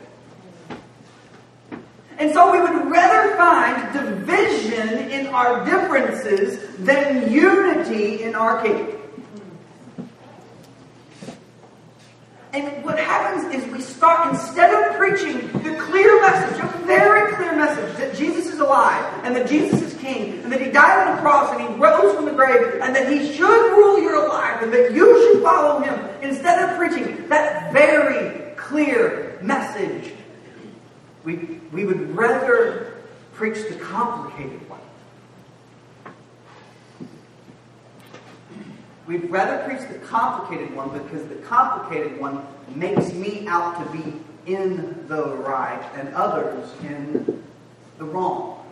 And 2.17 2.33
so 2.33 2.51
we 2.51 2.59
would 2.59 2.89
rather 2.89 3.35
find 3.35 3.93
division 3.93 5.11
in 5.11 5.27
our 5.27 5.63
differences 5.63 6.59
than 6.79 7.31
unity 7.31 8.23
in 8.23 8.33
our 8.33 8.63
King. 8.63 9.00
And 12.53 12.83
what 12.83 12.99
happens 12.99 13.53
is 13.55 13.71
we 13.71 13.79
start, 13.79 14.33
instead 14.33 14.73
of 14.73 14.97
preaching 14.97 15.47
the 15.63 15.75
clear 15.75 16.19
message, 16.21 16.59
a 16.61 16.67
very 16.85 17.33
clear 17.35 17.55
message 17.55 17.97
that 17.97 18.13
Jesus 18.13 18.47
is 18.47 18.59
alive 18.59 19.05
and 19.23 19.33
that 19.35 19.47
Jesus 19.47 19.81
is 19.81 19.93
king 20.01 20.39
and 20.43 20.51
that 20.51 20.59
he 20.59 20.69
died 20.69 21.07
on 21.07 21.15
the 21.15 21.21
cross 21.21 21.53
and 21.53 21.61
he 21.61 21.67
rose 21.79 22.13
from 22.13 22.25
the 22.25 22.33
grave 22.33 22.81
and 22.81 22.93
that 22.93 23.09
he 23.09 23.33
should 23.33 23.71
rule 23.71 24.01
your 24.01 24.27
life 24.27 24.61
and 24.61 24.73
that 24.73 24.91
you 24.91 25.33
should 25.33 25.43
follow 25.43 25.79
him, 25.79 25.97
instead 26.21 26.69
of 26.69 26.77
preaching 26.77 27.27
that 27.29 27.71
very 27.71 28.53
clear 28.55 29.39
message, 29.41 30.13
we, 31.23 31.59
we 31.71 31.85
would 31.85 32.13
rather 32.15 32.97
preach 33.33 33.65
the 33.69 33.75
complicated 33.75 34.69
one. 34.69 34.81
We'd 39.07 39.29
rather 39.29 39.63
preach 39.67 39.87
the 39.89 39.97
complicated 40.05 40.75
one 40.75 40.89
because 40.89 41.27
the 41.27 41.35
complicated 41.35 42.19
one 42.19 42.45
makes 42.75 43.11
me 43.13 43.47
out 43.47 43.83
to 43.83 43.97
be 43.97 44.13
in 44.45 45.07
the 45.07 45.25
right 45.37 45.83
and 45.95 46.13
others 46.13 46.69
in 46.83 47.43
the 47.97 48.05
wrong. 48.05 48.65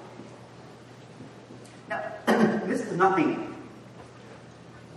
Now, 1.90 2.12
this 2.66 2.82
does 2.82 2.98
not 2.98 3.18
mean 3.18 3.56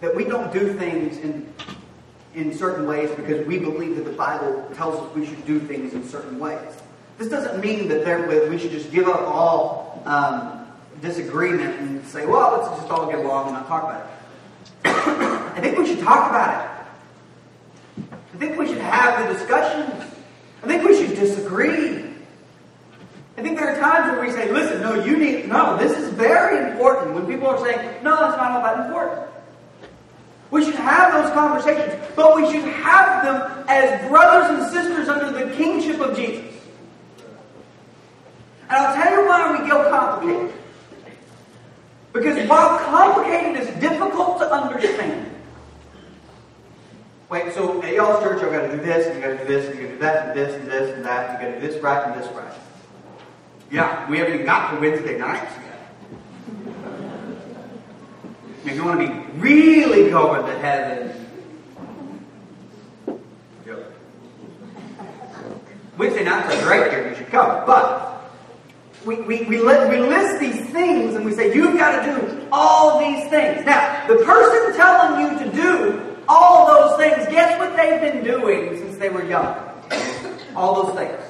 that 0.01 0.15
we 0.15 0.25
don't 0.25 0.53
do 0.53 0.75
things 0.75 1.17
in, 1.19 1.53
in 2.35 2.53
certain 2.57 2.87
ways 2.87 3.11
because 3.13 3.47
we 3.47 3.59
believe 3.59 3.97
that 3.97 4.05
the 4.05 4.13
Bible 4.13 4.69
tells 4.75 5.01
us 5.01 5.15
we 5.15 5.25
should 5.25 5.45
do 5.47 5.61
things 5.61 5.95
in 5.95 6.07
certain 6.07 6.39
ways. 6.39 6.59
This 7.19 7.29
doesn't 7.29 7.63
mean 7.63 7.89
that 7.89 8.49
we 8.51 8.59
should 8.59 8.73
just 8.73 8.91
give 8.91 9.07
up 9.07 9.21
all 9.21 10.03
um, 10.07 10.67
disagreement 11.01 11.79
and 11.81 12.05
say, 12.07 12.27
well, 12.27 12.59
let's 12.59 12.81
just 12.81 12.91
all 12.91 13.07
get 13.07 13.21
along 13.21 13.47
and 13.47 13.55
not 13.55 13.69
talk 13.69 13.85
about 13.85 14.07
it. 14.07 14.12
I 15.07 15.61
think 15.61 15.79
we 15.79 15.87
should 15.87 16.01
talk 16.01 16.31
about 16.31 16.65
it. 16.65 16.69
I 18.35 18.39
think 18.39 18.59
we 18.59 18.67
should 18.67 18.79
have 18.79 19.27
the 19.27 19.35
discussions. 19.35 20.15
I 20.63 20.67
think 20.67 20.83
we 20.85 20.97
should 20.97 21.17
disagree. 21.17 22.05
I 23.37 23.43
think 23.43 23.59
there 23.59 23.75
are 23.75 23.81
times 23.81 24.13
where 24.13 24.21
we 24.25 24.31
say, 24.31 24.53
listen, 24.53 24.83
no, 24.83 25.05
you 25.05 25.17
need, 25.17 25.49
no, 25.49 25.77
this 25.77 25.97
is 25.97 26.11
very 26.11 26.71
important. 26.71 27.15
When 27.15 27.27
people 27.27 27.49
are 27.49 27.59
saying, 27.59 28.03
no, 28.03 28.17
that's 28.17 28.37
not 28.37 28.53
all 28.53 28.63
that 28.63 28.87
important. 28.87 29.29
We 30.51 30.65
should 30.65 30.75
have 30.75 31.13
those 31.15 31.33
conversations, 31.33 31.95
but 32.15 32.37
we 32.37 32.51
should 32.53 32.65
have 32.65 33.25
them 33.25 33.65
as 33.69 34.07
brothers 34.09 34.59
and 34.59 34.71
sisters 34.71 35.09
under 35.09 35.33
the 35.33 35.55
kingship 35.57 35.99
of 36.01 36.15
Jesus. 36.15 36.45
And 38.69 38.73
I'll 38.73 38.95
tell 38.95 39.13
you 39.13 39.27
why 39.27 39.53
we 39.53 39.69
go 39.69 39.91
complicated. 39.91 40.53
Because 42.13 42.49
while 42.49 42.79
complicated 42.79 43.63
is 43.63 43.81
difficult 43.81 44.39
to 44.39 44.53
understand, 44.53 45.33
Wait, 47.33 47.51
so 47.55 47.83
at 47.83 47.95
y'all's 47.95 48.23
church, 48.23 48.43
y'all 48.43 48.51
got 48.51 48.71
to 48.71 48.77
do 48.77 48.85
this, 48.85 49.07
and 49.07 49.17
you 49.17 49.23
got 49.23 49.39
to 49.39 49.39
do 49.39 49.45
this, 49.47 49.71
and 49.71 49.79
you 49.79 49.87
got 49.87 49.93
to 49.93 49.95
do 49.95 50.01
that, 50.01 50.27
and 50.27 50.39
this, 50.39 50.55
and 50.55 50.71
this, 50.71 50.95
and 50.95 51.03
that. 51.03 51.41
You 51.41 51.49
got 51.49 51.55
to 51.55 51.61
do 51.63 51.67
this 51.67 51.83
right 51.83 52.07
and 52.07 52.23
this 52.23 52.31
right. 52.33 52.53
Yeah, 53.71 54.11
we 54.11 54.19
haven't 54.19 54.35
even 54.35 54.45
got 54.45 54.75
to 54.75 54.81
Wednesday 54.81 55.17
nights 55.17 55.51
yet. 55.65 55.79
If 58.67 58.75
you 58.75 58.85
want 58.85 59.01
to 59.01 59.07
be 59.09 59.39
really 59.39 60.11
going 60.11 60.45
to 60.45 60.59
heaven, 60.59 61.27
Wednesday 65.97 66.25
nights 66.25 66.55
are 66.55 66.63
great 66.65 66.91
here. 66.91 67.09
You 67.09 67.17
should 67.17 67.29
come. 67.29 67.65
But 67.65 68.12
we, 69.07 69.17
we, 69.23 69.43
we, 69.45 69.59
let, 69.61 69.89
we 69.91 69.99
list 69.99 70.41
these 70.41 70.71
things 70.71 71.15
and 71.15 71.25
we 71.25 71.33
say, 71.33 71.55
you've 71.55 71.77
got 71.77 72.05
to 72.05 72.13
do 72.13 72.49
all 72.53 73.01
these 73.01 73.29
things. 73.31 73.65
Now, 73.65 74.07
the 74.07 74.17
person 74.25 74.77
telling 74.77 75.21
you 75.21 75.45
to 75.45 75.57
do 75.57 76.17
all 76.29 76.67
those 76.67 76.97
things, 76.99 77.27
guess 77.29 77.59
what 77.59 77.77
they've 77.77 78.01
been 78.01 78.25
doing 78.25 78.77
since 78.79 78.97
they 78.99 79.09
were 79.09 79.25
young? 79.25 79.57
All 80.55 80.85
those 80.85 80.95
things. 80.97 81.21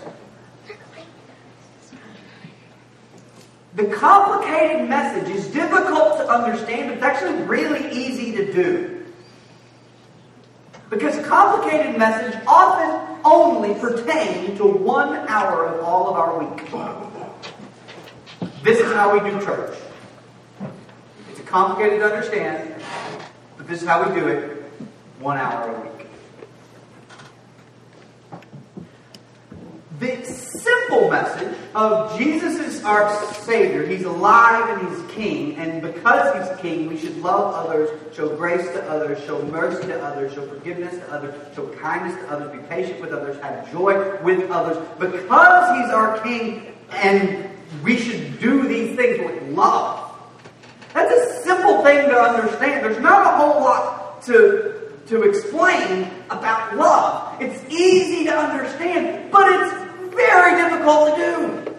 The 3.75 3.87
complicated 3.87 4.88
message 4.88 5.35
is 5.35 5.47
difficult 5.49 6.19
to 6.19 6.29
understand, 6.29 6.88
but 6.88 6.95
it's 6.97 7.02
actually 7.02 7.43
really 7.45 7.91
easy 7.91 8.33
to 8.33 8.52
do. 8.52 9.07
Because 10.91 11.26
complicated 11.26 11.99
message 11.99 12.38
often 12.47 13.19
only 13.25 13.73
pertain 13.81 14.59
to 14.59 14.67
one 14.67 15.26
hour 15.26 15.64
of 15.64 15.85
all 15.85 16.11
of 16.11 16.17
our 16.17 16.38
week. 16.38 17.12
This 18.62 18.78
is 18.78 18.92
how 18.92 19.12
we 19.12 19.28
do 19.28 19.45
church. 19.45 19.76
It's 21.31 21.40
complicated 21.40 21.99
to 21.99 22.07
understand, 22.07 22.73
but 23.57 23.66
this 23.66 23.83
is 23.83 23.88
how 23.88 24.09
we 24.09 24.14
do 24.21 24.28
it 24.28 24.62
one 25.19 25.37
hour 25.37 25.75
a 25.75 25.81
week. 25.81 26.07
The 29.99 30.25
simple 30.25 31.11
message 31.11 31.57
of 31.75 32.16
Jesus 32.16 32.61
is 32.61 32.85
our 32.85 33.12
Savior. 33.33 33.85
He's 33.85 34.04
alive 34.04 34.78
and 34.78 34.88
He's 34.88 35.11
King. 35.11 35.57
And 35.57 35.83
because 35.83 36.49
He's 36.49 36.61
King, 36.61 36.87
we 36.87 36.97
should 36.97 37.16
love 37.19 37.66
others, 37.66 37.90
show 38.14 38.28
grace 38.37 38.64
to 38.75 38.88
others, 38.88 39.25
show 39.25 39.42
mercy 39.47 39.88
to 39.88 40.00
others, 40.00 40.35
show 40.35 40.47
forgiveness 40.47 40.95
to 40.95 41.12
others, 41.12 41.35
show 41.57 41.66
kindness 41.81 42.14
to 42.14 42.31
others, 42.31 42.52
be 42.52 42.64
patient 42.69 43.00
with 43.00 43.12
others, 43.12 43.40
have 43.42 43.73
joy 43.73 44.23
with 44.23 44.49
others. 44.52 44.76
Because 45.00 45.81
He's 45.81 45.90
our 45.92 46.21
King 46.21 46.75
and 46.92 47.49
we 47.83 47.97
should 47.97 48.32
do 48.43 48.67
these 48.67 48.97
things 48.97 49.19
with 49.19 49.57
love. 49.57 50.11
That's 50.93 51.13
a 51.13 51.43
simple 51.45 51.83
thing 51.83 52.09
to 52.09 52.17
understand. 52.17 52.85
There's 52.85 53.01
not 53.01 53.27
a 53.27 53.37
whole 53.37 53.63
lot 53.63 54.23
to, 54.25 54.93
to 55.07 55.23
explain 55.23 56.11
about 56.29 56.77
love. 56.77 57.41
It's 57.41 57.63
easy 57.73 58.25
to 58.25 58.37
understand, 58.37 59.31
but 59.31 59.51
it's 59.51 60.15
very 60.15 60.61
difficult 60.61 61.17
to 61.17 61.23
do. 61.23 61.77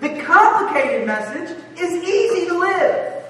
The 0.00 0.22
complicated 0.22 1.06
message 1.06 1.56
is 1.78 1.92
easy 2.04 2.46
to 2.48 2.58
live. 2.58 3.24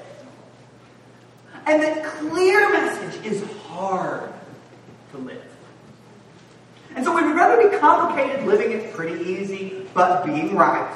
And 1.66 1.82
the 1.82 2.08
clear 2.08 2.72
message 2.72 3.24
is 3.24 3.44
hard 3.68 4.32
to 5.12 5.18
live. 5.18 5.51
And 6.94 7.04
so 7.04 7.14
we 7.14 7.22
would 7.22 7.36
rather 7.36 7.68
be 7.68 7.76
complicated, 7.78 8.46
living 8.46 8.72
it 8.72 8.92
pretty 8.92 9.24
easy, 9.24 9.86
but 9.94 10.24
being 10.24 10.54
right, 10.54 10.92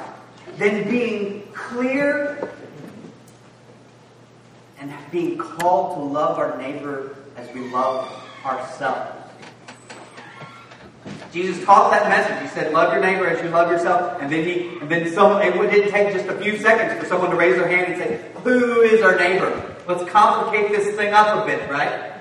than 0.58 0.88
being 0.88 1.48
clear 1.52 2.50
and 4.78 4.92
being 5.10 5.38
called 5.38 5.96
to 5.96 6.02
love 6.02 6.38
our 6.38 6.56
neighbor 6.58 7.16
as 7.36 7.52
we 7.54 7.70
love 7.70 8.10
ourselves. 8.44 9.12
Jesus 11.32 11.62
taught 11.64 11.90
that 11.90 12.08
message. 12.08 12.42
He 12.42 12.48
said, 12.48 12.72
"Love 12.72 12.92
your 12.92 13.02
neighbor 13.02 13.26
as 13.26 13.42
you 13.42 13.50
love 13.50 13.70
yourself." 13.70 14.20
And 14.20 14.32
then 14.32 14.44
he, 14.44 14.78
and 14.80 14.88
then 14.88 15.10
some. 15.12 15.40
It 15.42 15.52
didn't 15.52 15.90
take 15.90 16.12
just 16.12 16.26
a 16.28 16.34
few 16.34 16.56
seconds 16.58 16.98
for 16.98 17.06
someone 17.06 17.30
to 17.30 17.36
raise 17.36 17.56
their 17.56 17.68
hand 17.68 17.92
and 17.92 18.02
say, 18.02 18.20
"Who 18.42 18.80
is 18.82 19.02
our 19.02 19.16
neighbor?" 19.16 19.52
Let's 19.86 20.08
complicate 20.10 20.70
this 20.70 20.94
thing 20.96 21.12
up 21.12 21.42
a 21.42 21.46
bit, 21.46 21.70
right? 21.70 22.15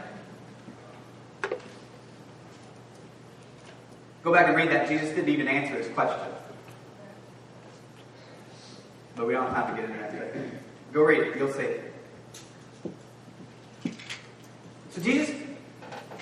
Go 4.25 4.33
back 4.33 4.47
and 4.47 4.57
read 4.57 4.71
that. 4.71 4.89
Jesus 4.89 5.09
didn't 5.09 5.29
even 5.29 5.47
answer 5.47 5.75
his 5.75 5.87
question. 5.89 6.17
But 9.15 9.27
we 9.27 9.33
don't 9.33 9.53
have 9.53 9.67
time 9.67 9.75
to 9.75 9.81
get 9.83 9.87
into 9.87 10.01
that 10.01 10.11
today. 10.11 10.49
Go 10.91 11.03
read 11.03 11.27
it. 11.27 11.37
You'll 11.37 11.53
see. 11.53 11.75
So 14.89 15.01
Jesus, 15.03 15.35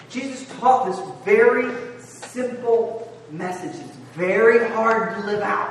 Jesus 0.09 0.45
taught 0.59 0.87
this 0.87 0.99
very 1.23 1.73
simple 2.01 3.17
message. 3.31 3.73
It's 3.73 3.95
very 4.15 4.69
hard 4.71 5.15
to 5.15 5.25
live 5.25 5.41
out. 5.41 5.69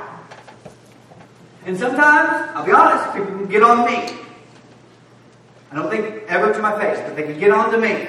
And 1.67 1.77
sometimes, 1.77 2.49
I'll 2.55 2.65
be 2.65 2.71
honest, 2.71 3.13
people 3.13 3.27
can 3.27 3.47
get 3.47 3.61
on 3.61 3.85
me. 3.85 4.17
I 5.71 5.75
don't 5.75 5.91
think 5.91 6.23
ever 6.27 6.51
to 6.51 6.59
my 6.59 6.79
face, 6.79 6.99
but 7.05 7.15
they 7.15 7.23
can 7.23 7.39
get 7.39 7.51
on 7.51 7.71
to 7.73 7.77
me. 7.77 8.07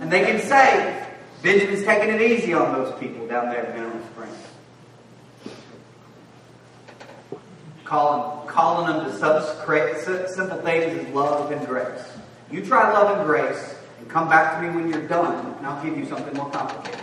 And 0.00 0.10
they 0.10 0.24
can 0.24 0.40
say, 0.40 0.97
Benjamin's 1.42 1.84
taking 1.84 2.10
it 2.14 2.20
easy 2.20 2.52
on 2.52 2.72
those 2.72 2.98
people 2.98 3.26
down 3.28 3.48
there 3.48 3.64
in 3.64 3.74
Mineral 3.74 4.00
Springs. 4.12 4.36
Calling, 7.84 8.48
calling 8.48 8.86
them 8.88 9.04
to 9.06 9.16
such 9.18 9.44
simple 10.34 10.58
things 10.58 11.06
as 11.06 11.14
love 11.14 11.50
and 11.52 11.66
grace. 11.66 12.02
You 12.50 12.64
try 12.64 12.92
love 12.92 13.18
and 13.18 13.26
grace 13.26 13.76
and 13.98 14.08
come 14.08 14.28
back 14.28 14.56
to 14.56 14.66
me 14.66 14.74
when 14.74 14.90
you're 14.90 15.06
done, 15.06 15.54
and 15.56 15.66
I'll 15.66 15.82
give 15.82 15.96
you 15.96 16.06
something 16.06 16.34
more 16.34 16.50
complicated. 16.50 17.00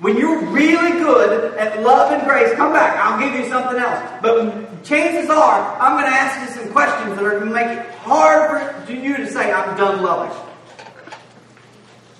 When 0.00 0.16
you're 0.16 0.44
really 0.46 0.98
good 0.98 1.54
at 1.54 1.80
love 1.82 2.12
and 2.12 2.24
grace, 2.28 2.52
come 2.54 2.72
back. 2.72 2.98
I'll 2.98 3.20
give 3.20 3.38
you 3.38 3.48
something 3.48 3.78
else. 3.78 4.20
But 4.20 4.84
chances 4.84 5.30
are, 5.30 5.80
I'm 5.80 5.92
going 5.92 6.10
to 6.10 6.16
ask 6.16 6.40
you 6.40 6.60
some 6.60 6.72
questions 6.72 7.16
that 7.16 7.24
are 7.24 7.38
going 7.38 7.46
to 7.46 7.54
make 7.54 7.78
it 7.78 7.88
hard 8.00 8.84
for 8.84 8.92
you 8.92 9.16
to 9.16 9.30
say, 9.30 9.52
I'm 9.52 9.76
done 9.76 10.02
loving. 10.02 10.36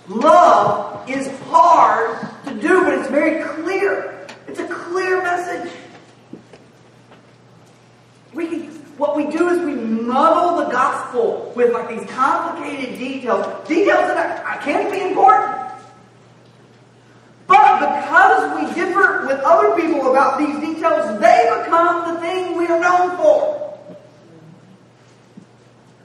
Love 0.09 1.09
is 1.09 1.29
hard 1.43 2.19
to 2.45 2.55
do, 2.55 2.83
but 2.85 2.95
it's 2.95 3.09
very 3.09 3.43
clear. 3.45 4.27
It's 4.49 4.59
a 4.59 4.67
clear 4.67 5.23
message. 5.23 5.73
We 8.35 8.49
can, 8.49 8.61
what 8.97 9.17
we 9.17 9.27
do 9.27 9.49
is 9.51 9.61
we 9.61 9.75
muddle 9.75 10.65
the 10.65 10.71
gospel 10.71 11.53
with 11.55 11.73
like 11.73 11.89
these 11.89 12.11
complicated 12.11 12.99
details, 12.99 13.47
details 13.69 14.01
that 14.09 14.45
I 14.45 14.57
uh, 14.57 14.63
can't 14.63 14.91
be 14.91 15.01
important. 15.03 15.63
But 17.47 17.79
because 17.81 18.61
we 18.61 18.75
differ 18.75 19.27
with 19.27 19.39
other 19.41 19.81
people 19.81 20.11
about 20.11 20.39
these 20.39 20.59
details, 20.59 21.21
they 21.21 21.63
become 21.63 22.15
the 22.15 22.21
thing 22.21 22.57
we 22.57 22.67
are 22.67 22.81
known 22.81 23.17
for. 23.17 23.79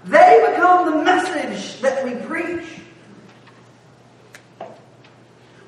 They 0.05 0.45
become 0.51 0.91
the 0.91 1.03
message 1.03 1.81
that 1.81 2.03
we 2.05 2.15
preach. 2.25 2.65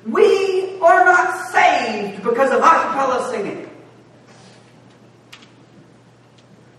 We 0.06 0.78
are 0.80 1.04
not 1.04 1.50
saved 1.50 2.22
because 2.22 2.50
of 2.50 2.62
acapella 2.62 3.30
singing. 3.30 3.68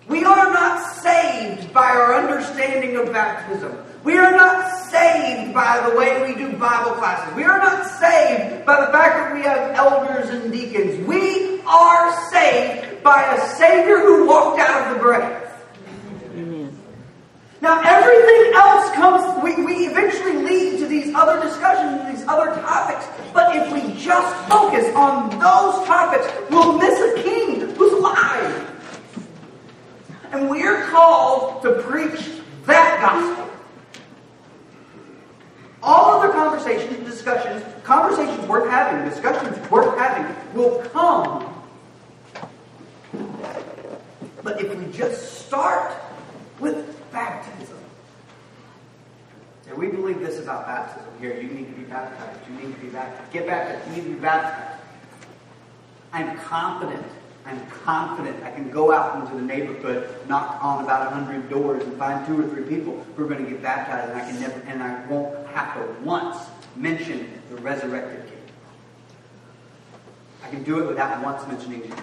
We 0.07 0.25
are 0.25 0.51
not 0.51 0.95
saved 1.01 1.73
by 1.73 1.89
our 1.89 2.15
understanding 2.15 2.97
of 2.97 3.13
baptism. 3.13 3.77
We 4.03 4.17
are 4.17 4.31
not 4.31 4.89
saved 4.89 5.53
by 5.53 5.87
the 5.87 5.95
way 5.95 6.27
we 6.27 6.35
do 6.35 6.51
Bible 6.57 6.91
classes. 6.93 7.35
We 7.35 7.43
are 7.43 7.59
not 7.59 7.85
saved 7.85 8.65
by 8.65 8.85
the 8.85 8.91
fact 8.91 9.15
that 9.15 9.33
we 9.33 9.41
have 9.43 9.75
elders 9.75 10.29
and 10.29 10.51
deacons. 10.51 11.07
We 11.07 11.61
are 11.61 12.29
saved 12.31 13.03
by 13.03 13.23
a 13.35 13.47
Savior 13.55 13.99
who 13.99 14.27
walked 14.27 14.59
out 14.59 14.87
of 14.87 14.95
the 14.95 14.99
grave. 14.99 15.40
Now, 17.61 17.79
everything 17.85 18.53
else 18.55 18.91
comes, 18.95 19.43
we, 19.43 19.63
we 19.63 19.85
eventually 19.85 20.41
lead 20.41 20.79
to 20.79 20.87
these 20.87 21.13
other 21.13 21.39
discussions, 21.39 22.17
these 22.17 22.27
other 22.27 22.55
topics. 22.59 23.05
But 23.33 23.55
if 23.55 23.71
we 23.71 23.93
just 24.01 24.35
focus 24.49 24.93
on 24.95 25.29
those 25.29 25.85
topics, 25.85 26.27
we'll 26.49 26.79
miss 26.79 26.99
a 26.99 27.21
king 27.21 27.69
who's 27.75 27.93
alive. 27.93 28.67
And 30.31 30.49
we're 30.49 30.89
called 30.89 31.61
to 31.61 31.73
preach 31.83 32.41
that 32.65 32.99
gospel. 32.99 33.47
All 35.83 36.19
other 36.19 36.33
conversations, 36.33 37.07
discussions, 37.07 37.63
conversations 37.83 38.47
worth 38.47 38.71
having, 38.71 39.07
discussions 39.07 39.69
worth 39.69 39.95
having 39.99 40.35
will 40.55 40.79
come. 40.89 41.47
But 44.41 44.59
if 44.59 44.75
we 44.75 44.91
just 44.91 45.45
start 45.45 45.93
with 46.59 46.97
baptism. 47.11 47.77
And 49.67 49.77
we 49.77 49.87
believe 49.87 50.19
this 50.19 50.39
about 50.39 50.65
baptism 50.65 51.11
here. 51.19 51.39
You 51.39 51.49
need 51.49 51.67
to 51.67 51.73
be 51.73 51.83
baptized. 51.83 52.39
You 52.49 52.67
need 52.67 52.75
to 52.75 52.81
be 52.81 52.87
baptized. 52.87 53.31
Get 53.31 53.47
baptized. 53.47 53.89
You 53.89 53.95
need 53.95 54.09
to 54.09 54.15
be 54.15 54.19
baptized. 54.19 54.81
I'm 56.13 56.37
confident. 56.39 57.05
I'm 57.45 57.65
confident 57.83 58.43
I 58.43 58.51
can 58.51 58.69
go 58.69 58.91
out 58.91 59.21
into 59.21 59.35
the 59.35 59.41
neighborhood, 59.41 60.15
knock 60.27 60.63
on 60.63 60.83
about 60.83 61.07
a 61.07 61.15
hundred 61.15 61.49
doors, 61.49 61.83
and 61.83 61.97
find 61.97 62.25
two 62.25 62.39
or 62.39 62.47
three 62.49 62.63
people 62.63 63.05
who 63.15 63.25
are 63.25 63.27
going 63.27 63.43
to 63.43 63.49
get 63.49 63.61
baptized, 63.61 64.11
and 64.11 64.21
I 64.21 64.25
can 64.25 64.39
never, 64.39 64.59
and 64.67 64.83
I 64.83 65.05
won't 65.07 65.47
have 65.49 65.75
to 65.75 66.03
once 66.03 66.37
mention 66.75 67.41
the 67.49 67.55
resurrected 67.57 68.25
King. 68.27 68.37
I 70.43 70.49
can 70.49 70.63
do 70.63 70.79
it 70.79 70.87
without 70.87 71.23
once 71.23 71.45
mentioning 71.47 71.81
Jesus. 71.83 71.99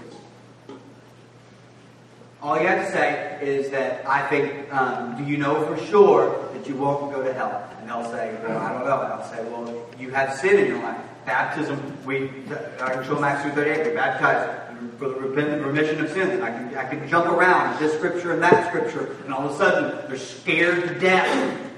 All 2.40 2.60
you 2.60 2.68
have 2.68 2.86
to 2.86 2.92
say 2.92 3.38
is 3.42 3.70
that 3.70 4.06
I 4.06 4.26
think, 4.28 4.72
um, 4.72 5.16
do 5.16 5.24
you 5.24 5.36
know 5.38 5.66
for 5.66 5.84
sure 5.86 6.48
that 6.52 6.68
you 6.68 6.76
won't 6.76 7.12
go 7.12 7.22
to 7.22 7.32
hell? 7.32 7.68
And 7.80 7.90
they'll 7.90 8.04
say, 8.12 8.36
well, 8.46 8.58
I 8.58 8.72
don't 8.72 8.84
know. 8.84 9.02
And 9.02 9.12
I'll 9.12 9.28
say, 9.28 9.42
well, 9.44 9.86
you 9.98 10.10
have 10.10 10.34
sin 10.34 10.56
in 10.56 10.66
your 10.68 10.82
life. 10.82 11.07
Baptism, 11.28 12.04
we, 12.06 12.30
I 12.80 12.94
can 12.94 13.04
show 13.04 13.22
Acts 13.22 13.44
2.38, 13.54 13.86
we 13.86 13.92
baptize 13.92 14.68
for 14.98 15.08
the 15.10 15.14
remission 15.14 16.02
of 16.02 16.10
sins. 16.10 16.30
And 16.30 16.42
I 16.42 16.50
can, 16.50 16.74
I 16.74 16.84
can 16.88 17.06
jump 17.06 17.26
around 17.26 17.78
this 17.78 17.92
scripture 17.92 18.32
and 18.32 18.42
that 18.42 18.68
scripture, 18.68 19.14
and 19.24 19.34
all 19.34 19.46
of 19.46 19.52
a 19.52 19.56
sudden 19.58 20.08
they're 20.08 20.16
scared 20.16 20.88
to 20.88 20.98
death. 20.98 21.70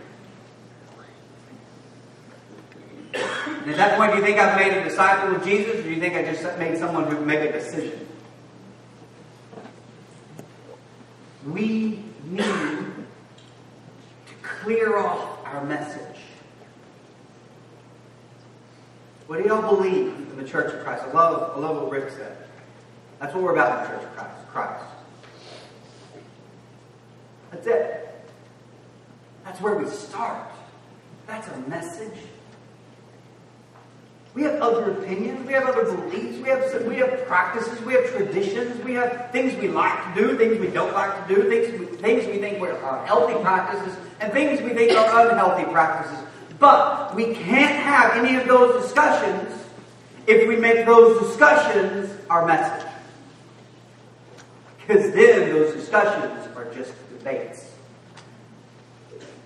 And 3.12 3.70
at 3.70 3.76
that 3.76 3.98
point, 3.98 4.12
do 4.12 4.18
you 4.18 4.24
think 4.24 4.38
I've 4.38 4.56
made 4.56 4.72
a 4.72 4.84
disciple 4.84 5.34
of 5.34 5.44
Jesus, 5.44 5.80
or 5.80 5.82
do 5.82 5.90
you 5.90 6.00
think 6.00 6.14
I 6.14 6.22
just 6.22 6.44
made 6.56 6.78
someone 6.78 7.10
who 7.10 7.24
make 7.24 7.40
a 7.40 7.50
decision? 7.50 8.06
We 11.44 12.04
need 12.24 12.44
to 12.44 14.34
clear 14.42 14.96
off 14.96 15.44
our 15.44 15.64
message. 15.64 16.09
What 19.30 19.40
do 19.40 19.48
y'all 19.48 19.76
believe 19.76 20.08
in 20.08 20.36
the 20.36 20.42
Church 20.42 20.74
of 20.74 20.82
Christ? 20.82 21.04
I 21.04 21.12
love, 21.12 21.56
I 21.56 21.60
love 21.60 21.76
what 21.80 21.88
Rick 21.88 22.10
said. 22.10 22.36
That's 23.20 23.32
what 23.32 23.44
we're 23.44 23.52
about 23.52 23.78
in 23.78 23.84
the 23.84 23.96
Church 23.96 24.08
of 24.08 24.16
Christ. 24.16 24.48
Christ. 24.48 24.84
That's 27.52 27.66
it. 27.68 28.24
That's 29.44 29.60
where 29.60 29.76
we 29.76 29.88
start. 29.88 30.50
That's 31.28 31.46
a 31.46 31.56
message. 31.68 32.18
We 34.34 34.42
have 34.42 34.60
other 34.60 34.90
opinions. 34.90 35.46
We 35.46 35.52
have 35.52 35.68
other 35.68 35.84
beliefs. 35.84 36.38
We 36.38 36.48
have 36.48 36.84
we 36.84 36.96
have 36.96 37.24
practices. 37.26 37.80
We 37.82 37.92
have 37.92 38.10
traditions. 38.10 38.84
We 38.84 38.94
have 38.94 39.30
things 39.30 39.54
we 39.62 39.68
like 39.68 40.12
to 40.12 40.20
do, 40.20 40.36
things 40.36 40.58
we 40.58 40.72
don't 40.72 40.92
like 40.92 41.28
to 41.28 41.34
do, 41.36 41.48
things 41.48 41.78
we, 41.78 41.86
things 41.98 42.26
we 42.26 42.38
think 42.38 42.60
are 42.60 43.06
healthy 43.06 43.40
practices, 43.44 43.96
and 44.18 44.32
things 44.32 44.60
we 44.60 44.70
think 44.70 44.90
are 44.90 45.30
unhealthy 45.30 45.70
practices. 45.70 46.18
But 46.60 47.14
we 47.14 47.34
can't 47.34 47.82
have 47.82 48.22
any 48.22 48.36
of 48.36 48.46
those 48.46 48.82
discussions 48.82 49.64
if 50.26 50.46
we 50.46 50.56
make 50.56 50.84
those 50.84 51.18
discussions 51.26 52.14
our 52.28 52.46
message. 52.46 52.86
Because 54.78 55.12
then 55.12 55.50
those 55.52 55.74
discussions 55.74 56.46
are 56.56 56.72
just 56.74 56.92
debates. 57.08 57.70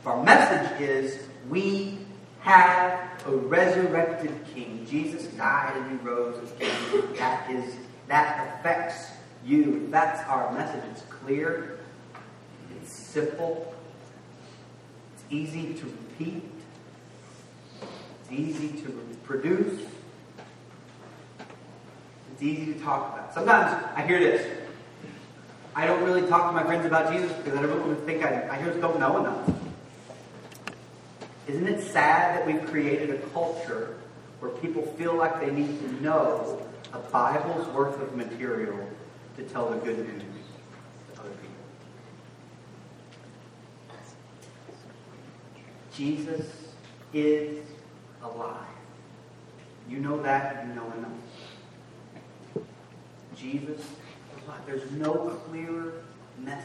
Our 0.04 0.22
message 0.24 0.80
is 0.80 1.18
we 1.48 1.98
have 2.40 3.00
a 3.26 3.30
resurrected 3.30 4.32
king. 4.52 4.84
Jesus 4.90 5.24
died 5.34 5.76
and 5.76 5.90
he 5.92 6.06
rose 6.06 6.36
as 6.42 6.50
king. 6.58 7.14
That 7.16 7.50
is 7.50 7.74
that 8.08 8.58
affects 8.58 9.12
you. 9.46 9.86
That's 9.90 10.28
our 10.28 10.52
message. 10.52 10.82
It's 10.90 11.02
clear. 11.02 11.78
It's 12.76 12.92
simple. 12.92 13.72
It's 15.14 15.24
easy 15.30 15.74
to 15.74 15.86
repeat. 15.86 16.53
Easy 18.36 18.68
to 18.82 18.90
produce. 19.22 19.80
It's 22.32 22.42
easy 22.42 22.74
to 22.74 22.80
talk 22.80 23.12
about. 23.12 23.32
Sometimes 23.32 23.84
I 23.94 24.04
hear 24.04 24.18
this. 24.18 24.44
I 25.76 25.86
don't 25.86 26.02
really 26.02 26.26
talk 26.28 26.50
to 26.50 26.52
my 26.52 26.64
friends 26.64 26.84
about 26.84 27.12
Jesus 27.12 27.32
because 27.32 27.56
I 27.56 27.62
don't 27.62 28.04
think 28.04 28.24
I, 28.24 28.48
I 28.48 28.62
just 28.64 28.80
don't 28.80 28.98
know 28.98 29.18
enough. 29.18 29.50
Isn't 31.46 31.68
it 31.68 31.80
sad 31.80 32.36
that 32.36 32.46
we've 32.46 32.64
created 32.70 33.10
a 33.10 33.18
culture 33.28 33.98
where 34.40 34.50
people 34.50 34.82
feel 34.82 35.14
like 35.14 35.40
they 35.40 35.50
need 35.52 35.78
to 35.80 36.02
know 36.02 36.60
a 36.92 36.98
Bible's 36.98 37.68
worth 37.68 38.00
of 38.00 38.16
material 38.16 38.78
to 39.36 39.42
tell 39.44 39.70
the 39.70 39.76
good 39.76 39.98
news 39.98 40.22
to 41.14 41.20
other 41.20 41.30
people? 41.30 41.54
Jesus 45.94 46.46
is 47.12 47.64
alive. 48.24 48.66
You 49.88 49.98
know 49.98 50.20
that, 50.22 50.66
you 50.66 50.74
know 50.74 50.92
enough. 50.96 51.12
Jesus. 53.36 53.86
There's 54.66 54.90
no 54.92 55.12
clearer 55.48 56.04
message. 56.38 56.64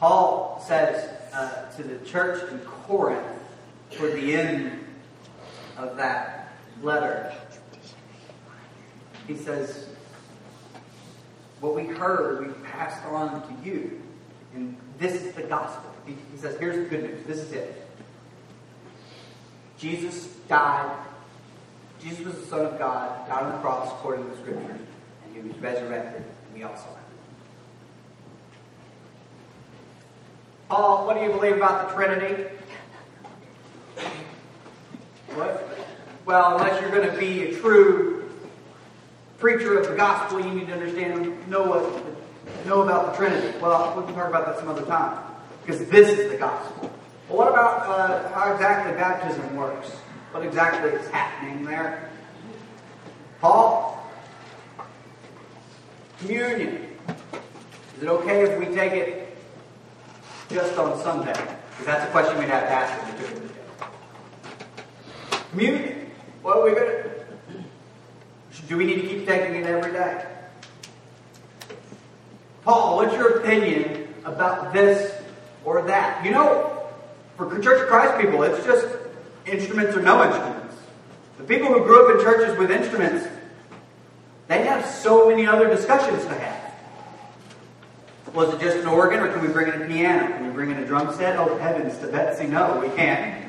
Paul 0.00 0.62
says 0.66 1.10
uh, 1.32 1.70
to 1.76 1.82
the 1.82 2.04
church 2.04 2.50
in 2.50 2.58
Corinth 2.60 3.26
toward 3.90 4.14
the 4.14 4.34
end 4.34 4.84
of 5.76 5.96
that 5.96 6.52
letter, 6.82 7.32
he 9.26 9.36
says, 9.36 9.88
What 11.60 11.74
we 11.74 11.84
heard, 11.84 12.46
we 12.46 12.52
passed 12.64 13.04
on 13.06 13.42
to 13.42 13.68
you. 13.68 14.02
And 14.54 14.76
this 14.98 15.14
is 15.14 15.34
the 15.34 15.42
gospel. 15.42 15.90
He 16.06 16.16
says, 16.36 16.58
Here's 16.58 16.76
the 16.76 16.84
good 16.84 17.04
news. 17.04 17.26
This 17.26 17.38
is 17.38 17.52
it. 17.52 17.83
Jesus 19.84 20.28
died. 20.48 20.96
Jesus 22.02 22.24
was 22.24 22.36
the 22.36 22.46
Son 22.46 22.64
of 22.64 22.78
God, 22.78 23.28
died 23.28 23.42
on 23.42 23.52
the 23.52 23.58
cross 23.58 23.92
according 23.92 24.24
to 24.24 24.30
the 24.30 24.36
Scriptures, 24.38 24.80
and 25.26 25.34
he 25.34 25.42
was 25.46 25.54
resurrected, 25.58 26.22
and 26.22 26.54
we 26.54 26.62
also 26.62 26.84
have. 26.84 26.96
Paul, 30.70 31.06
what 31.06 31.18
do 31.18 31.22
you 31.22 31.32
believe 31.32 31.56
about 31.56 31.86
the 31.86 31.94
Trinity? 31.94 32.44
What? 35.34 35.78
Well, 36.24 36.56
unless 36.56 36.80
you're 36.80 36.90
going 36.90 37.10
to 37.10 37.18
be 37.18 37.42
a 37.42 37.60
true 37.60 38.30
preacher 39.38 39.78
of 39.78 39.86
the 39.86 39.96
gospel, 39.96 40.40
you 40.40 40.50
need 40.50 40.68
to 40.68 40.72
understand, 40.72 41.46
know 41.50 41.62
what, 41.62 42.66
know 42.66 42.80
about 42.80 43.12
the 43.12 43.18
Trinity. 43.18 43.58
Well, 43.58 43.94
we 43.98 44.06
can 44.06 44.14
talk 44.14 44.30
about 44.30 44.46
that 44.46 44.58
some 44.58 44.68
other 44.68 44.86
time, 44.86 45.18
because 45.60 45.86
this 45.90 46.18
is 46.18 46.30
the 46.30 46.38
gospel. 46.38 46.90
Well, 47.28 47.38
what 47.38 47.48
about 47.48 47.88
uh, 47.88 48.28
how 48.34 48.52
exactly 48.52 48.92
baptism 48.92 49.56
works? 49.56 49.90
What 50.32 50.44
exactly 50.44 50.90
is 50.90 51.08
happening 51.08 51.64
there? 51.64 52.10
Paul, 53.40 54.06
communion. 56.18 56.86
Is 57.96 58.02
it 58.02 58.08
okay 58.08 58.42
if 58.42 58.58
we 58.58 58.74
take 58.74 58.92
it 58.92 59.36
just 60.50 60.76
on 60.76 61.00
Sunday? 61.02 61.32
Because 61.32 61.86
that's 61.86 62.04
a 62.04 62.10
question 62.10 62.38
we'd 62.38 62.48
have 62.48 62.64
to 62.64 62.70
ask 62.70 63.02
if 63.02 63.20
we 63.20 63.26
took 63.26 63.36
it 63.36 63.48
today. 63.48 65.44
Communion. 65.50 66.10
What 66.42 66.58
are 66.58 66.64
we 66.64 66.70
going 66.72 66.90
to 66.90 68.62
do? 68.68 68.76
We 68.76 68.84
need 68.84 69.02
to 69.02 69.08
keep 69.08 69.26
taking 69.26 69.54
it 69.54 69.66
every 69.66 69.92
day. 69.92 70.26
Paul, 72.64 72.96
what's 72.96 73.14
your 73.14 73.38
opinion 73.38 74.08
about 74.24 74.72
this 74.72 75.14
or 75.64 75.82
that? 75.82 76.24
You 76.24 76.32
know, 76.32 76.73
for 77.36 77.58
Church 77.60 77.82
of 77.82 77.88
Christ 77.88 78.20
people, 78.20 78.42
it's 78.42 78.64
just 78.64 78.86
instruments 79.46 79.96
or 79.96 80.02
no 80.02 80.24
instruments. 80.24 80.76
The 81.38 81.44
people 81.44 81.68
who 81.68 81.84
grew 81.84 82.06
up 82.06 82.16
in 82.16 82.24
churches 82.24 82.56
with 82.58 82.70
instruments, 82.70 83.26
they 84.48 84.64
have 84.64 84.84
so 84.86 85.28
many 85.28 85.46
other 85.46 85.68
discussions 85.68 86.24
to 86.24 86.34
have. 86.34 86.54
Was 88.34 88.52
it 88.52 88.60
just 88.60 88.76
an 88.78 88.88
organ, 88.88 89.20
or 89.20 89.32
can 89.32 89.42
we 89.42 89.48
bring 89.48 89.72
in 89.72 89.82
a 89.82 89.86
piano? 89.86 90.26
Can 90.26 90.48
we 90.48 90.52
bring 90.52 90.70
in 90.70 90.78
a 90.78 90.86
drum 90.86 91.14
set? 91.14 91.36
Oh, 91.38 91.56
heavens 91.58 91.96
to 91.98 92.08
Betsy, 92.08 92.46
no, 92.46 92.80
we 92.80 92.88
can't. 92.96 93.44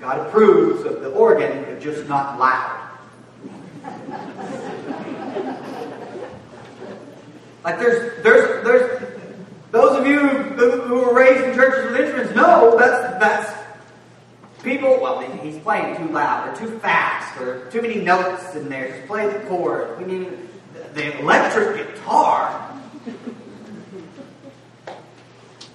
God 0.00 0.26
approves 0.26 0.84
of 0.86 1.02
the 1.02 1.10
organ, 1.10 1.64
but 1.64 1.80
just 1.80 2.08
not 2.08 2.38
loud. 2.38 2.74
like 7.64 7.78
there's 7.78 8.22
there's 8.22 8.64
there's 8.64 8.97
those 9.70 9.98
of 9.98 10.06
you 10.06 10.20
who, 10.20 10.80
who 10.82 10.94
were 10.94 11.14
raised 11.14 11.44
in 11.44 11.54
churches 11.54 11.90
with 11.90 12.00
instruments 12.00 12.34
know 12.34 12.76
that's 12.78 13.18
that's 13.18 13.58
people. 14.62 14.98
Well, 15.00 15.20
he's 15.20 15.58
playing 15.58 15.96
too 15.96 16.12
loud 16.12 16.48
or 16.48 16.56
too 16.56 16.78
fast 16.78 17.40
or 17.40 17.70
too 17.70 17.82
many 17.82 18.00
notes 18.00 18.54
in 18.54 18.68
there. 18.68 18.88
Just 18.88 19.06
play 19.06 19.26
the 19.26 19.40
chord. 19.46 19.98
We 19.98 20.04
need 20.04 20.38
the 20.94 21.18
electric 21.20 21.94
guitar. 21.94 22.64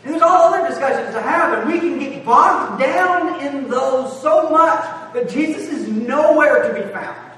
There's 0.03 0.21
all 0.21 0.53
other 0.53 0.67
discussions 0.67 1.13
to 1.15 1.21
have, 1.21 1.59
and 1.59 1.71
we 1.71 1.79
can 1.79 1.97
get 1.97 2.25
bogged 2.25 2.81
down 2.81 3.39
in 3.41 3.69
those 3.69 4.21
so 4.21 4.49
much 4.49 4.83
that 5.13 5.29
Jesus 5.29 5.69
is 5.69 5.87
nowhere 5.87 6.67
to 6.67 6.73
be 6.73 6.91
found. 6.91 7.32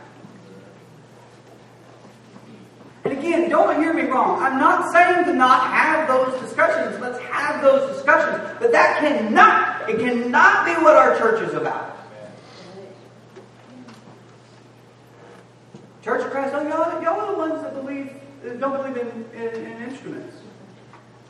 And 3.06 3.14
again, 3.14 3.50
don't 3.50 3.80
hear 3.80 3.94
me 3.94 4.04
wrong. 4.04 4.42
I'm 4.42 4.58
not 4.58 4.92
saying 4.92 5.26
to 5.26 5.34
not 5.34 5.72
have 5.72 6.08
those 6.08 6.42
discussions. 6.42 7.00
Let's 7.00 7.20
have 7.26 7.62
those 7.62 7.96
discussions. 7.96 8.58
But 8.60 8.72
that 8.72 9.00
cannot, 9.00 9.88
it 9.88 10.00
cannot 10.00 10.66
be 10.66 10.72
what 10.84 10.96
our 10.96 11.16
church 11.20 11.48
is 11.48 11.54
about. 11.54 11.96
Church 16.04 16.26
of 16.26 16.32
Christ, 16.32 16.56
oh, 16.56 16.68
y'all, 16.68 17.02
y'all 17.04 17.20
are 17.20 17.32
the 17.32 17.38
ones 17.38 17.62
that 17.62 17.76
believe, 17.76 18.12
don't 18.60 18.76
believe 18.76 18.98
in, 18.98 19.26
in, 19.40 19.66
in 19.66 19.84
instruments. 19.84 20.38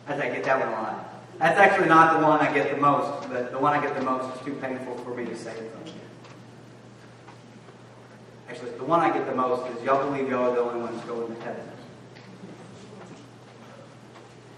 Think 0.08 0.22
I 0.22 0.30
get 0.30 0.44
that 0.46 0.60
one 0.60 0.70
a 0.70 0.72
lot. 0.72 1.24
That's 1.40 1.60
actually 1.60 1.90
not 1.90 2.18
the 2.18 2.26
one 2.26 2.40
I 2.40 2.54
get 2.54 2.72
the 2.74 2.78
most, 2.78 3.28
but 3.30 3.52
the 3.52 3.60
one 3.60 3.78
I 3.78 3.82
get 3.82 3.96
the 3.96 4.04
most 4.04 4.34
is 4.38 4.46
too 4.46 4.54
painful 4.56 4.98
for 5.00 5.14
me 5.14 5.26
to 5.26 5.36
say 5.36 5.52
it 5.52 5.74
Actually, 8.50 8.72
the 8.72 8.84
one 8.84 9.00
I 9.00 9.12
get 9.12 9.26
the 9.26 9.36
most 9.36 9.70
is 9.72 9.84
y'all 9.84 10.10
believe 10.10 10.30
y'all 10.30 10.52
are 10.52 10.56
the 10.56 10.62
only 10.62 10.82
ones 10.82 11.04
going 11.06 11.36
to 11.36 11.42
heaven. 11.42 11.64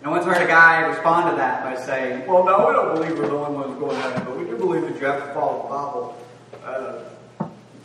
And 0.03 0.11
once 0.11 0.25
I 0.25 0.33
heard 0.33 0.43
a 0.43 0.47
guy 0.47 0.85
respond 0.87 1.31
to 1.31 1.37
that 1.37 1.63
by 1.63 1.75
saying, 1.81 2.27
Well, 2.27 2.45
no, 2.45 2.67
we 2.67 2.73
don't 2.73 2.95
believe 2.95 3.17
we're 3.17 3.27
the 3.27 3.35
only 3.35 3.55
ones 3.57 3.79
going 3.79 3.95
to 3.95 4.01
heaven, 4.01 4.23
but 4.25 4.37
we 4.37 4.45
do 4.45 4.57
believe 4.57 4.81
that 4.83 4.99
you 4.99 5.05
have 5.05 5.25
to 5.25 5.33
follow 5.33 5.63
the 5.63 5.69
Bible 5.69 6.17
uh, 6.63 7.03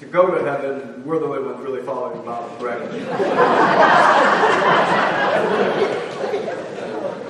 to 0.01 0.07
go 0.09 0.27
to 0.35 0.45
heaven, 0.45 1.05
we're 1.05 1.21
the 1.21 1.27
only 1.27 1.43
ones 1.45 1.61
really 1.65 1.83
following 1.83 2.19
the 2.19 2.25
Bible 2.25 2.51
correctly. 2.59 3.01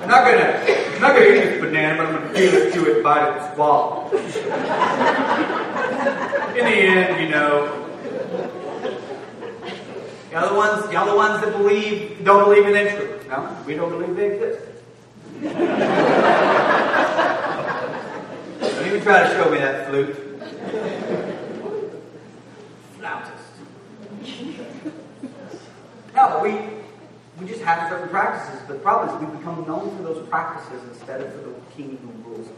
I'm 0.00 0.08
not 0.08 0.24
gonna, 0.24 0.64
I'm 0.94 1.00
not 1.00 1.14
gonna 1.14 1.26
eat 1.26 1.35
this 1.35 1.61
banana, 1.61 1.98
but 1.98 2.06
I'm 2.06 2.14
gonna 2.14 2.35
peel 2.35 2.54
it, 2.54 2.72
chew 2.72 2.87
it, 2.87 3.02
bite 3.04 3.37
it, 3.37 3.54
swallow. 3.54 4.11
In 6.56 6.64
the 6.64 6.70
end, 6.70 7.22
you 7.22 7.28
know, 7.28 7.91
y'all 10.33 10.49
the 10.49 10.55
ones, 10.55 10.90
y'all 10.92 11.07
the 11.07 11.14
ones 11.14 11.45
that 11.45 11.53
believe, 11.53 12.25
don't 12.25 12.45
believe 12.45 12.66
in 12.66 12.75
instruments. 12.75 13.27
No, 13.29 13.57
we 13.66 13.75
don't 13.75 13.90
believe 13.90 14.16
they 14.16 14.35
exist. 14.35 14.66
don't 18.61 18.87
even 18.87 19.03
try 19.03 19.29
to 19.29 19.35
show 19.35 19.51
me 19.51 19.59
that 19.59 19.88
flute. 19.88 20.16
Flautist. 22.99 23.53
No, 26.14 26.40
we 26.42 26.51
we 27.40 27.47
just 27.51 27.62
have 27.62 27.88
certain 27.88 28.11
practices. 28.11 28.61
But 28.68 28.75
the 28.75 28.81
problem 28.81 29.09
is 29.09 29.31
we 29.31 29.38
become 29.38 29.66
known 29.66 29.97
for 29.97 30.03
those 30.03 30.29
practices 30.29 30.83
instead 30.92 31.23
of 31.23 31.33
for 31.33 31.38
the 31.49 31.55
king 31.75 31.97
who 32.03 32.11
rules 32.31 32.49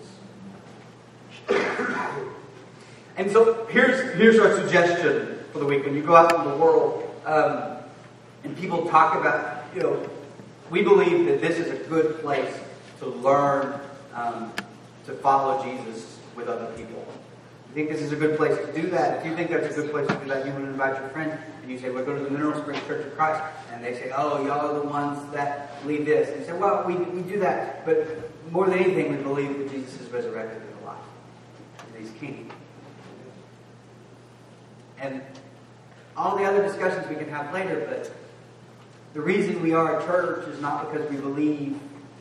us. 1.48 1.56
and 3.16 3.30
so 3.30 3.64
here's 3.66 4.12
here's 4.14 4.40
our 4.40 4.56
suggestion 4.56 5.38
for 5.52 5.60
the 5.60 5.66
week. 5.66 5.84
When 5.84 5.94
you 5.94 6.02
go 6.02 6.16
out 6.16 6.34
in 6.34 6.50
the 6.50 6.56
world 6.56 7.13
um, 7.24 7.78
and 8.44 8.56
people 8.56 8.86
talk 8.88 9.18
about, 9.18 9.64
you 9.74 9.82
know, 9.82 10.10
we 10.70 10.82
believe 10.82 11.26
that 11.26 11.40
this 11.40 11.58
is 11.58 11.70
a 11.70 11.84
good 11.88 12.20
place 12.20 12.54
to 13.00 13.06
learn 13.06 13.80
um, 14.14 14.52
to 15.06 15.12
follow 15.14 15.62
Jesus 15.62 16.18
with 16.36 16.48
other 16.48 16.72
people. 16.74 17.04
I 17.70 17.74
think 17.74 17.88
this 17.90 18.02
is 18.02 18.12
a 18.12 18.16
good 18.16 18.36
place 18.36 18.56
to 18.56 18.72
do 18.72 18.88
that. 18.90 19.18
If 19.18 19.26
you 19.26 19.34
think 19.34 19.50
that's 19.50 19.76
a 19.76 19.80
good 19.80 19.90
place 19.90 20.06
to 20.06 20.14
do 20.14 20.28
that, 20.28 20.46
you 20.46 20.52
want 20.52 20.64
to 20.64 20.70
invite 20.70 21.00
your 21.00 21.08
friends 21.08 21.36
and 21.62 21.70
you 21.70 21.78
say, 21.78 21.90
"We're 21.90 22.04
going 22.04 22.18
to 22.18 22.24
the 22.24 22.30
Mineral 22.30 22.60
Springs 22.62 22.80
Church 22.86 23.04
of 23.04 23.16
Christ," 23.16 23.42
and 23.72 23.84
they 23.84 23.94
say, 23.94 24.12
"Oh, 24.16 24.44
y'all 24.46 24.70
are 24.70 24.80
the 24.80 24.86
ones 24.86 25.18
that 25.32 25.82
believe 25.82 26.06
this." 26.06 26.28
And 26.28 26.40
you 26.40 26.46
say, 26.46 26.52
"Well, 26.52 26.84
we, 26.86 26.94
we 26.94 27.22
do 27.22 27.40
that, 27.40 27.84
but 27.84 28.30
more 28.52 28.68
than 28.68 28.78
anything, 28.78 29.16
we 29.16 29.22
believe 29.22 29.58
that 29.58 29.70
Jesus 29.70 30.00
is 30.00 30.08
resurrected 30.10 30.62
and 30.62 30.82
alive, 30.82 30.96
and 31.78 32.04
He's 32.04 32.12
King." 32.20 32.50
And 35.00 35.20
all 36.16 36.36
the 36.36 36.44
other 36.44 36.62
discussions 36.62 37.08
we 37.08 37.16
can 37.16 37.28
have 37.28 37.52
later, 37.52 37.86
but 37.88 38.12
the 39.14 39.20
reason 39.20 39.62
we 39.62 39.72
are 39.72 40.00
a 40.00 40.04
church 40.04 40.48
is 40.48 40.60
not 40.60 40.92
because 40.92 41.08
we 41.10 41.16
believe 41.16 41.78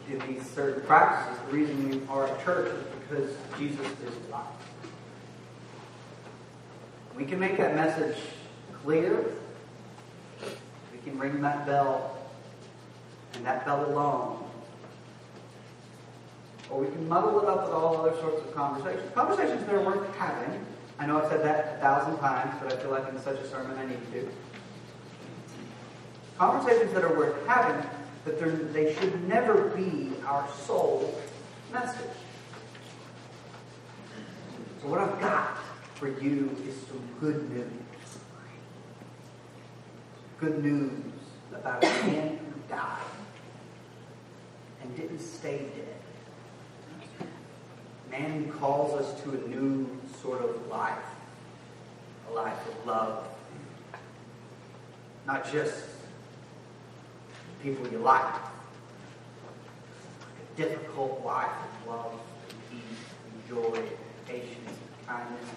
in 0.09 0.19
these 0.27 0.47
certain 0.49 0.83
practices. 0.83 1.39
The 1.47 1.57
reason 1.57 1.89
we 1.89 2.01
are 2.07 2.25
a 2.25 2.43
church 2.43 2.71
is 2.71 2.83
because 2.99 3.35
Jesus 3.57 3.85
is 3.85 4.27
alive. 4.27 4.45
We 7.15 7.25
can 7.25 7.39
make 7.39 7.57
that 7.57 7.75
message 7.75 8.17
clear. 8.83 9.25
We 10.91 10.97
can 11.03 11.17
ring 11.19 11.41
that 11.41 11.65
bell 11.65 12.17
and 13.35 13.45
that 13.45 13.65
bell 13.65 13.85
alone. 13.85 14.43
Or 16.69 16.79
we 16.79 16.87
can 16.87 17.07
muddle 17.07 17.41
it 17.41 17.47
up 17.47 17.65
with 17.65 17.73
all 17.73 17.97
other 17.97 18.17
sorts 18.19 18.41
of 18.41 18.55
conversations. 18.55 19.11
Conversations 19.13 19.65
that 19.65 19.75
are 19.75 19.83
worth 19.83 20.15
having. 20.15 20.65
I 20.99 21.05
know 21.05 21.21
I've 21.21 21.29
said 21.29 21.43
that 21.43 21.75
a 21.77 21.81
thousand 21.81 22.17
times, 22.19 22.55
but 22.61 22.71
I 22.71 22.77
feel 22.77 22.91
like 22.91 23.07
in 23.09 23.19
such 23.19 23.39
a 23.39 23.47
sermon 23.47 23.77
I 23.77 23.85
need 23.85 24.11
to. 24.13 24.29
Conversations 26.37 26.93
that 26.93 27.03
are 27.03 27.15
worth 27.15 27.45
having, 27.47 27.89
but 28.25 28.39
they 28.73 28.93
should 28.95 29.27
never 29.27 29.69
be 29.69 30.11
our 30.25 30.47
sole 30.65 31.21
message. 31.71 32.09
So 34.81 34.87
what 34.87 34.99
I've 34.99 35.19
got 35.19 35.57
for 35.95 36.07
you 36.07 36.55
is 36.67 36.75
some 36.87 37.01
good 37.19 37.49
news. 37.51 37.67
Good 40.39 40.63
news 40.63 40.91
about 41.53 41.83
a 41.83 41.87
man 41.87 42.37
who 42.37 42.61
died 42.69 42.99
and 44.81 44.95
didn't 44.95 45.19
stay 45.19 45.69
dead. 45.75 47.27
Man 48.11 48.51
calls 48.51 48.99
us 48.99 49.21
to 49.23 49.31
a 49.31 49.47
new 49.47 49.89
sort 50.23 50.41
of 50.41 50.67
life, 50.67 51.05
a 52.29 52.33
life 52.33 52.67
of 52.67 52.87
love. 52.87 53.27
Not 55.27 55.51
just 55.51 55.75
people 57.61 57.87
you 57.89 57.99
like, 57.99 58.33
a 60.41 60.57
difficult 60.57 61.23
life 61.23 61.47
of 61.47 61.87
love 61.87 62.19
and 62.49 62.59
peace 62.71 63.03
and 63.25 63.49
joy, 63.49 63.77
and 63.77 64.25
patience, 64.25 64.57
and 64.67 65.07
kindness 65.07 65.49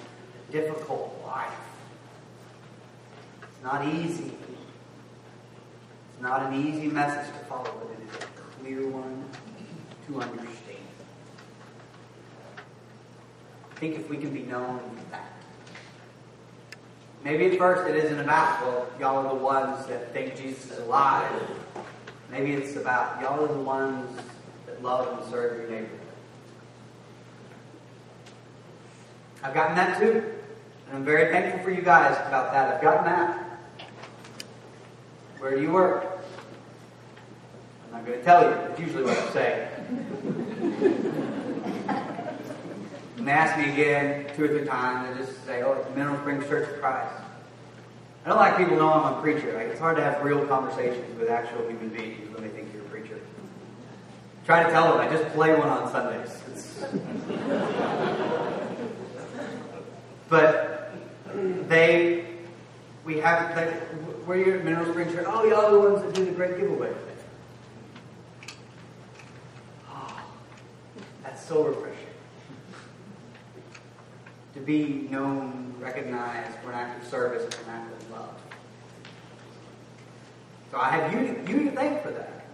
difficult 0.50 1.20
life. 1.24 1.52
It's 3.42 3.62
not 3.62 3.86
easy. 3.86 4.32
It's 6.12 6.22
not 6.22 6.46
an 6.46 6.66
easy 6.66 6.86
message 6.86 7.32
to 7.32 7.38
follow, 7.46 7.64
but 7.64 7.90
it 7.92 8.08
is 8.08 8.22
a 8.22 8.26
clear 8.60 8.88
one 8.88 9.24
to 10.06 10.20
understand. 10.20 10.56
I 13.64 13.65
think 13.76 13.96
if 13.96 14.08
we 14.08 14.16
can 14.16 14.32
be 14.32 14.42
known 14.42 14.80
that. 15.10 15.32
Maybe 17.22 17.46
at 17.46 17.58
first 17.58 17.88
it 17.90 17.96
isn't 18.04 18.20
about, 18.20 18.62
well, 18.62 18.88
y'all 18.98 19.26
are 19.26 19.34
the 19.34 19.42
ones 19.42 19.86
that 19.86 20.12
think 20.12 20.36
Jesus 20.36 20.70
is 20.70 20.78
alive. 20.78 21.30
Maybe 22.30 22.52
it's 22.52 22.76
about, 22.76 23.20
y'all 23.20 23.44
are 23.44 23.48
the 23.48 23.60
ones 23.60 24.20
that 24.66 24.82
love 24.82 25.18
and 25.18 25.30
serve 25.30 25.58
your 25.58 25.70
neighbor. 25.70 25.90
I've 29.42 29.54
gotten 29.54 29.76
that 29.76 30.00
too. 30.00 30.24
And 30.88 30.96
I'm 30.96 31.04
very 31.04 31.30
thankful 31.32 31.62
for 31.62 31.70
you 31.70 31.82
guys 31.82 32.16
about 32.26 32.52
that. 32.52 32.74
I've 32.74 32.82
gotten 32.82 33.04
that. 33.04 33.60
Where 35.38 35.54
do 35.54 35.62
you 35.62 35.70
work? 35.70 36.18
I'm 37.86 37.92
not 37.92 38.06
going 38.06 38.18
to 38.18 38.24
tell 38.24 38.42
you. 38.42 38.56
It's 38.70 38.80
usually 38.80 39.04
what 39.04 39.18
I 39.18 39.30
say. 39.30 41.22
and 43.26 43.34
they 43.34 43.40
ask 43.40 43.58
me 43.58 43.72
again 43.72 44.30
two 44.36 44.44
or 44.44 44.48
three 44.48 44.64
times, 44.64 45.10
I 45.10 45.14
just 45.20 45.44
say, 45.44 45.60
oh, 45.62 45.72
it's 45.72 45.88
Mineral 45.96 46.16
Springs 46.20 46.46
Church 46.46 46.72
of 46.72 46.80
Christ. 46.80 47.12
I 48.24 48.28
don't 48.28 48.38
like 48.38 48.56
people 48.56 48.76
knowing 48.76 49.04
I'm 49.04 49.14
a 49.14 49.20
preacher. 49.20 49.52
Like, 49.52 49.66
it's 49.66 49.80
hard 49.80 49.96
to 49.96 50.04
have 50.04 50.22
real 50.22 50.46
conversations 50.46 51.18
with 51.18 51.28
actual 51.28 51.66
human 51.66 51.88
beings 51.88 52.32
when 52.32 52.44
they 52.44 52.50
think 52.50 52.72
you're 52.72 52.84
a 52.84 52.88
preacher. 52.88 53.18
Try 54.44 54.62
to 54.62 54.70
tell 54.70 54.92
them 54.92 55.00
I 55.00 55.08
just 55.10 55.26
play 55.34 55.56
one 55.56 55.68
on 55.68 55.90
Sundays. 55.90 56.40
but 60.28 60.94
they, 61.68 62.26
we 63.04 63.18
have, 63.18 63.56
they, 63.56 63.76
we're 64.24 64.36
here 64.36 64.58
at 64.58 64.64
Mineral 64.64 64.88
Springs 64.92 65.12
Church. 65.12 65.26
Oh, 65.28 65.44
y'all 65.44 65.64
are 65.64 65.72
the 65.72 65.80
ones 65.80 66.02
that 66.02 66.14
do 66.14 66.24
the 66.24 66.30
great 66.30 66.58
giveaway. 66.58 66.94
Oh, 69.90 70.20
that's 71.24 71.44
so 71.44 71.64
refreshing. 71.64 71.95
To 74.56 74.62
be 74.62 75.06
known, 75.10 75.74
recognized 75.78 76.58
for 76.60 76.72
an 76.72 76.78
act 76.78 77.02
of 77.02 77.08
service 77.10 77.44
and 77.44 77.54
an 77.54 77.74
act 77.74 77.92
of 77.92 78.10
love. 78.10 78.34
So 80.70 80.78
I 80.78 80.88
have 80.88 81.12
you, 81.12 81.20
you 81.46 81.64
to 81.64 81.76
thank 81.76 82.02
for 82.02 82.10
that. 82.10 82.46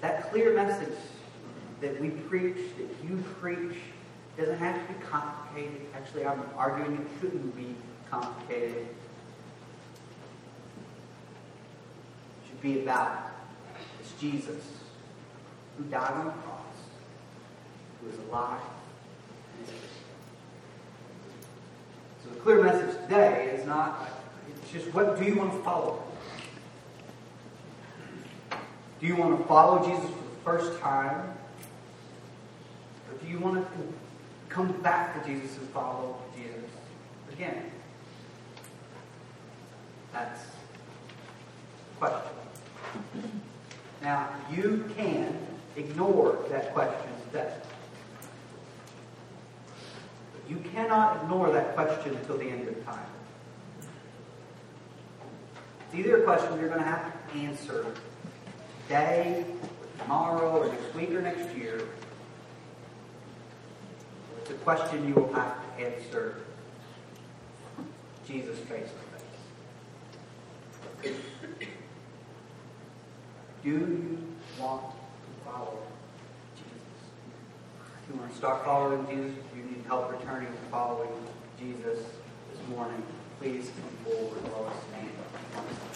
That 0.00 0.30
clear 0.30 0.54
message 0.54 0.96
that 1.82 2.00
we 2.00 2.08
preach, 2.08 2.56
that 2.78 2.88
you 3.06 3.22
preach, 3.38 3.76
doesn't 4.38 4.56
have 4.56 4.74
to 4.86 4.94
be 4.94 4.98
complicated. 5.00 5.82
Actually, 5.94 6.24
I'm 6.24 6.42
arguing 6.56 6.94
it 6.94 7.06
shouldn't 7.20 7.54
be 7.54 7.74
complicated. 8.10 8.76
It 8.78 8.96
should 12.48 12.62
be 12.62 12.82
about 12.82 13.30
it's 14.00 14.12
Jesus 14.18 14.62
who 15.76 15.84
died 15.84 16.12
on 16.12 16.24
the 16.26 16.32
cross, 16.32 16.62
who 18.00 18.08
is 18.08 18.18
alive, 18.30 18.60
So 22.22 22.30
the 22.30 22.40
clear 22.40 22.62
message 22.62 22.96
today 23.02 23.56
is 23.58 23.66
not, 23.66 24.08
it's 24.48 24.70
just 24.72 24.94
what 24.94 25.18
do 25.18 25.24
you 25.24 25.36
want 25.36 25.52
to 25.52 25.58
follow? 25.62 26.02
Do 29.00 29.06
you 29.06 29.16
want 29.16 29.38
to 29.38 29.44
follow 29.46 29.86
Jesus 29.86 30.04
for 30.04 30.56
the 30.56 30.58
first 30.58 30.80
time? 30.80 31.36
Or 33.10 33.18
do 33.22 33.30
you 33.30 33.38
want 33.38 33.66
to 33.66 33.94
come 34.48 34.72
back 34.82 35.22
to 35.22 35.28
Jesus 35.28 35.56
and 35.58 35.68
follow 35.68 36.16
Jesus 36.36 36.70
again? 37.32 37.70
That's 40.12 40.42
the 40.44 41.98
question. 41.98 42.30
Now, 44.00 44.28
you 44.54 44.88
can 44.96 45.36
ignore 45.76 46.38
that 46.50 46.72
question 46.72 47.10
today. 47.26 47.52
You 50.48 50.56
cannot 50.72 51.22
ignore 51.22 51.50
that 51.52 51.74
question 51.74 52.16
until 52.16 52.38
the 52.38 52.48
end 52.48 52.68
of 52.68 52.84
time. 52.84 53.06
It's 55.86 55.94
either 55.94 56.22
a 56.22 56.24
question 56.24 56.58
you're 56.58 56.68
going 56.68 56.80
to 56.80 56.86
have 56.86 57.12
to 57.32 57.38
answer 57.38 57.86
today, 58.82 59.44
or 59.62 60.02
tomorrow, 60.02 60.58
or 60.58 60.68
next 60.68 60.94
week, 60.94 61.10
or 61.12 61.22
next 61.22 61.56
year, 61.56 61.82
it's 64.44 64.50
a 64.50 64.54
question 64.54 65.08
you 65.08 65.14
will 65.14 65.32
have 65.32 65.54
to 65.78 65.86
answer 65.86 66.42
Jesus 68.26 68.58
face 68.58 68.90
to 71.02 71.08
face. 71.08 71.16
Do 73.62 73.70
you 73.70 74.18
want 74.60 74.82
to 74.82 75.50
follow 75.50 75.78
you 78.08 78.20
want 78.20 78.30
to 78.30 78.36
start 78.36 78.64
following 78.64 79.06
Jesus, 79.06 79.38
if 79.38 79.56
you 79.56 79.64
need 79.64 79.84
help 79.86 80.10
returning 80.10 80.48
to 80.48 80.58
following 80.70 81.10
Jesus 81.58 81.98
this 82.50 82.68
morning, 82.68 83.02
please 83.40 83.70
come 83.80 84.12
forward 84.12 84.42
while 84.52 84.70
I 84.70 84.74
stand. 84.90 85.93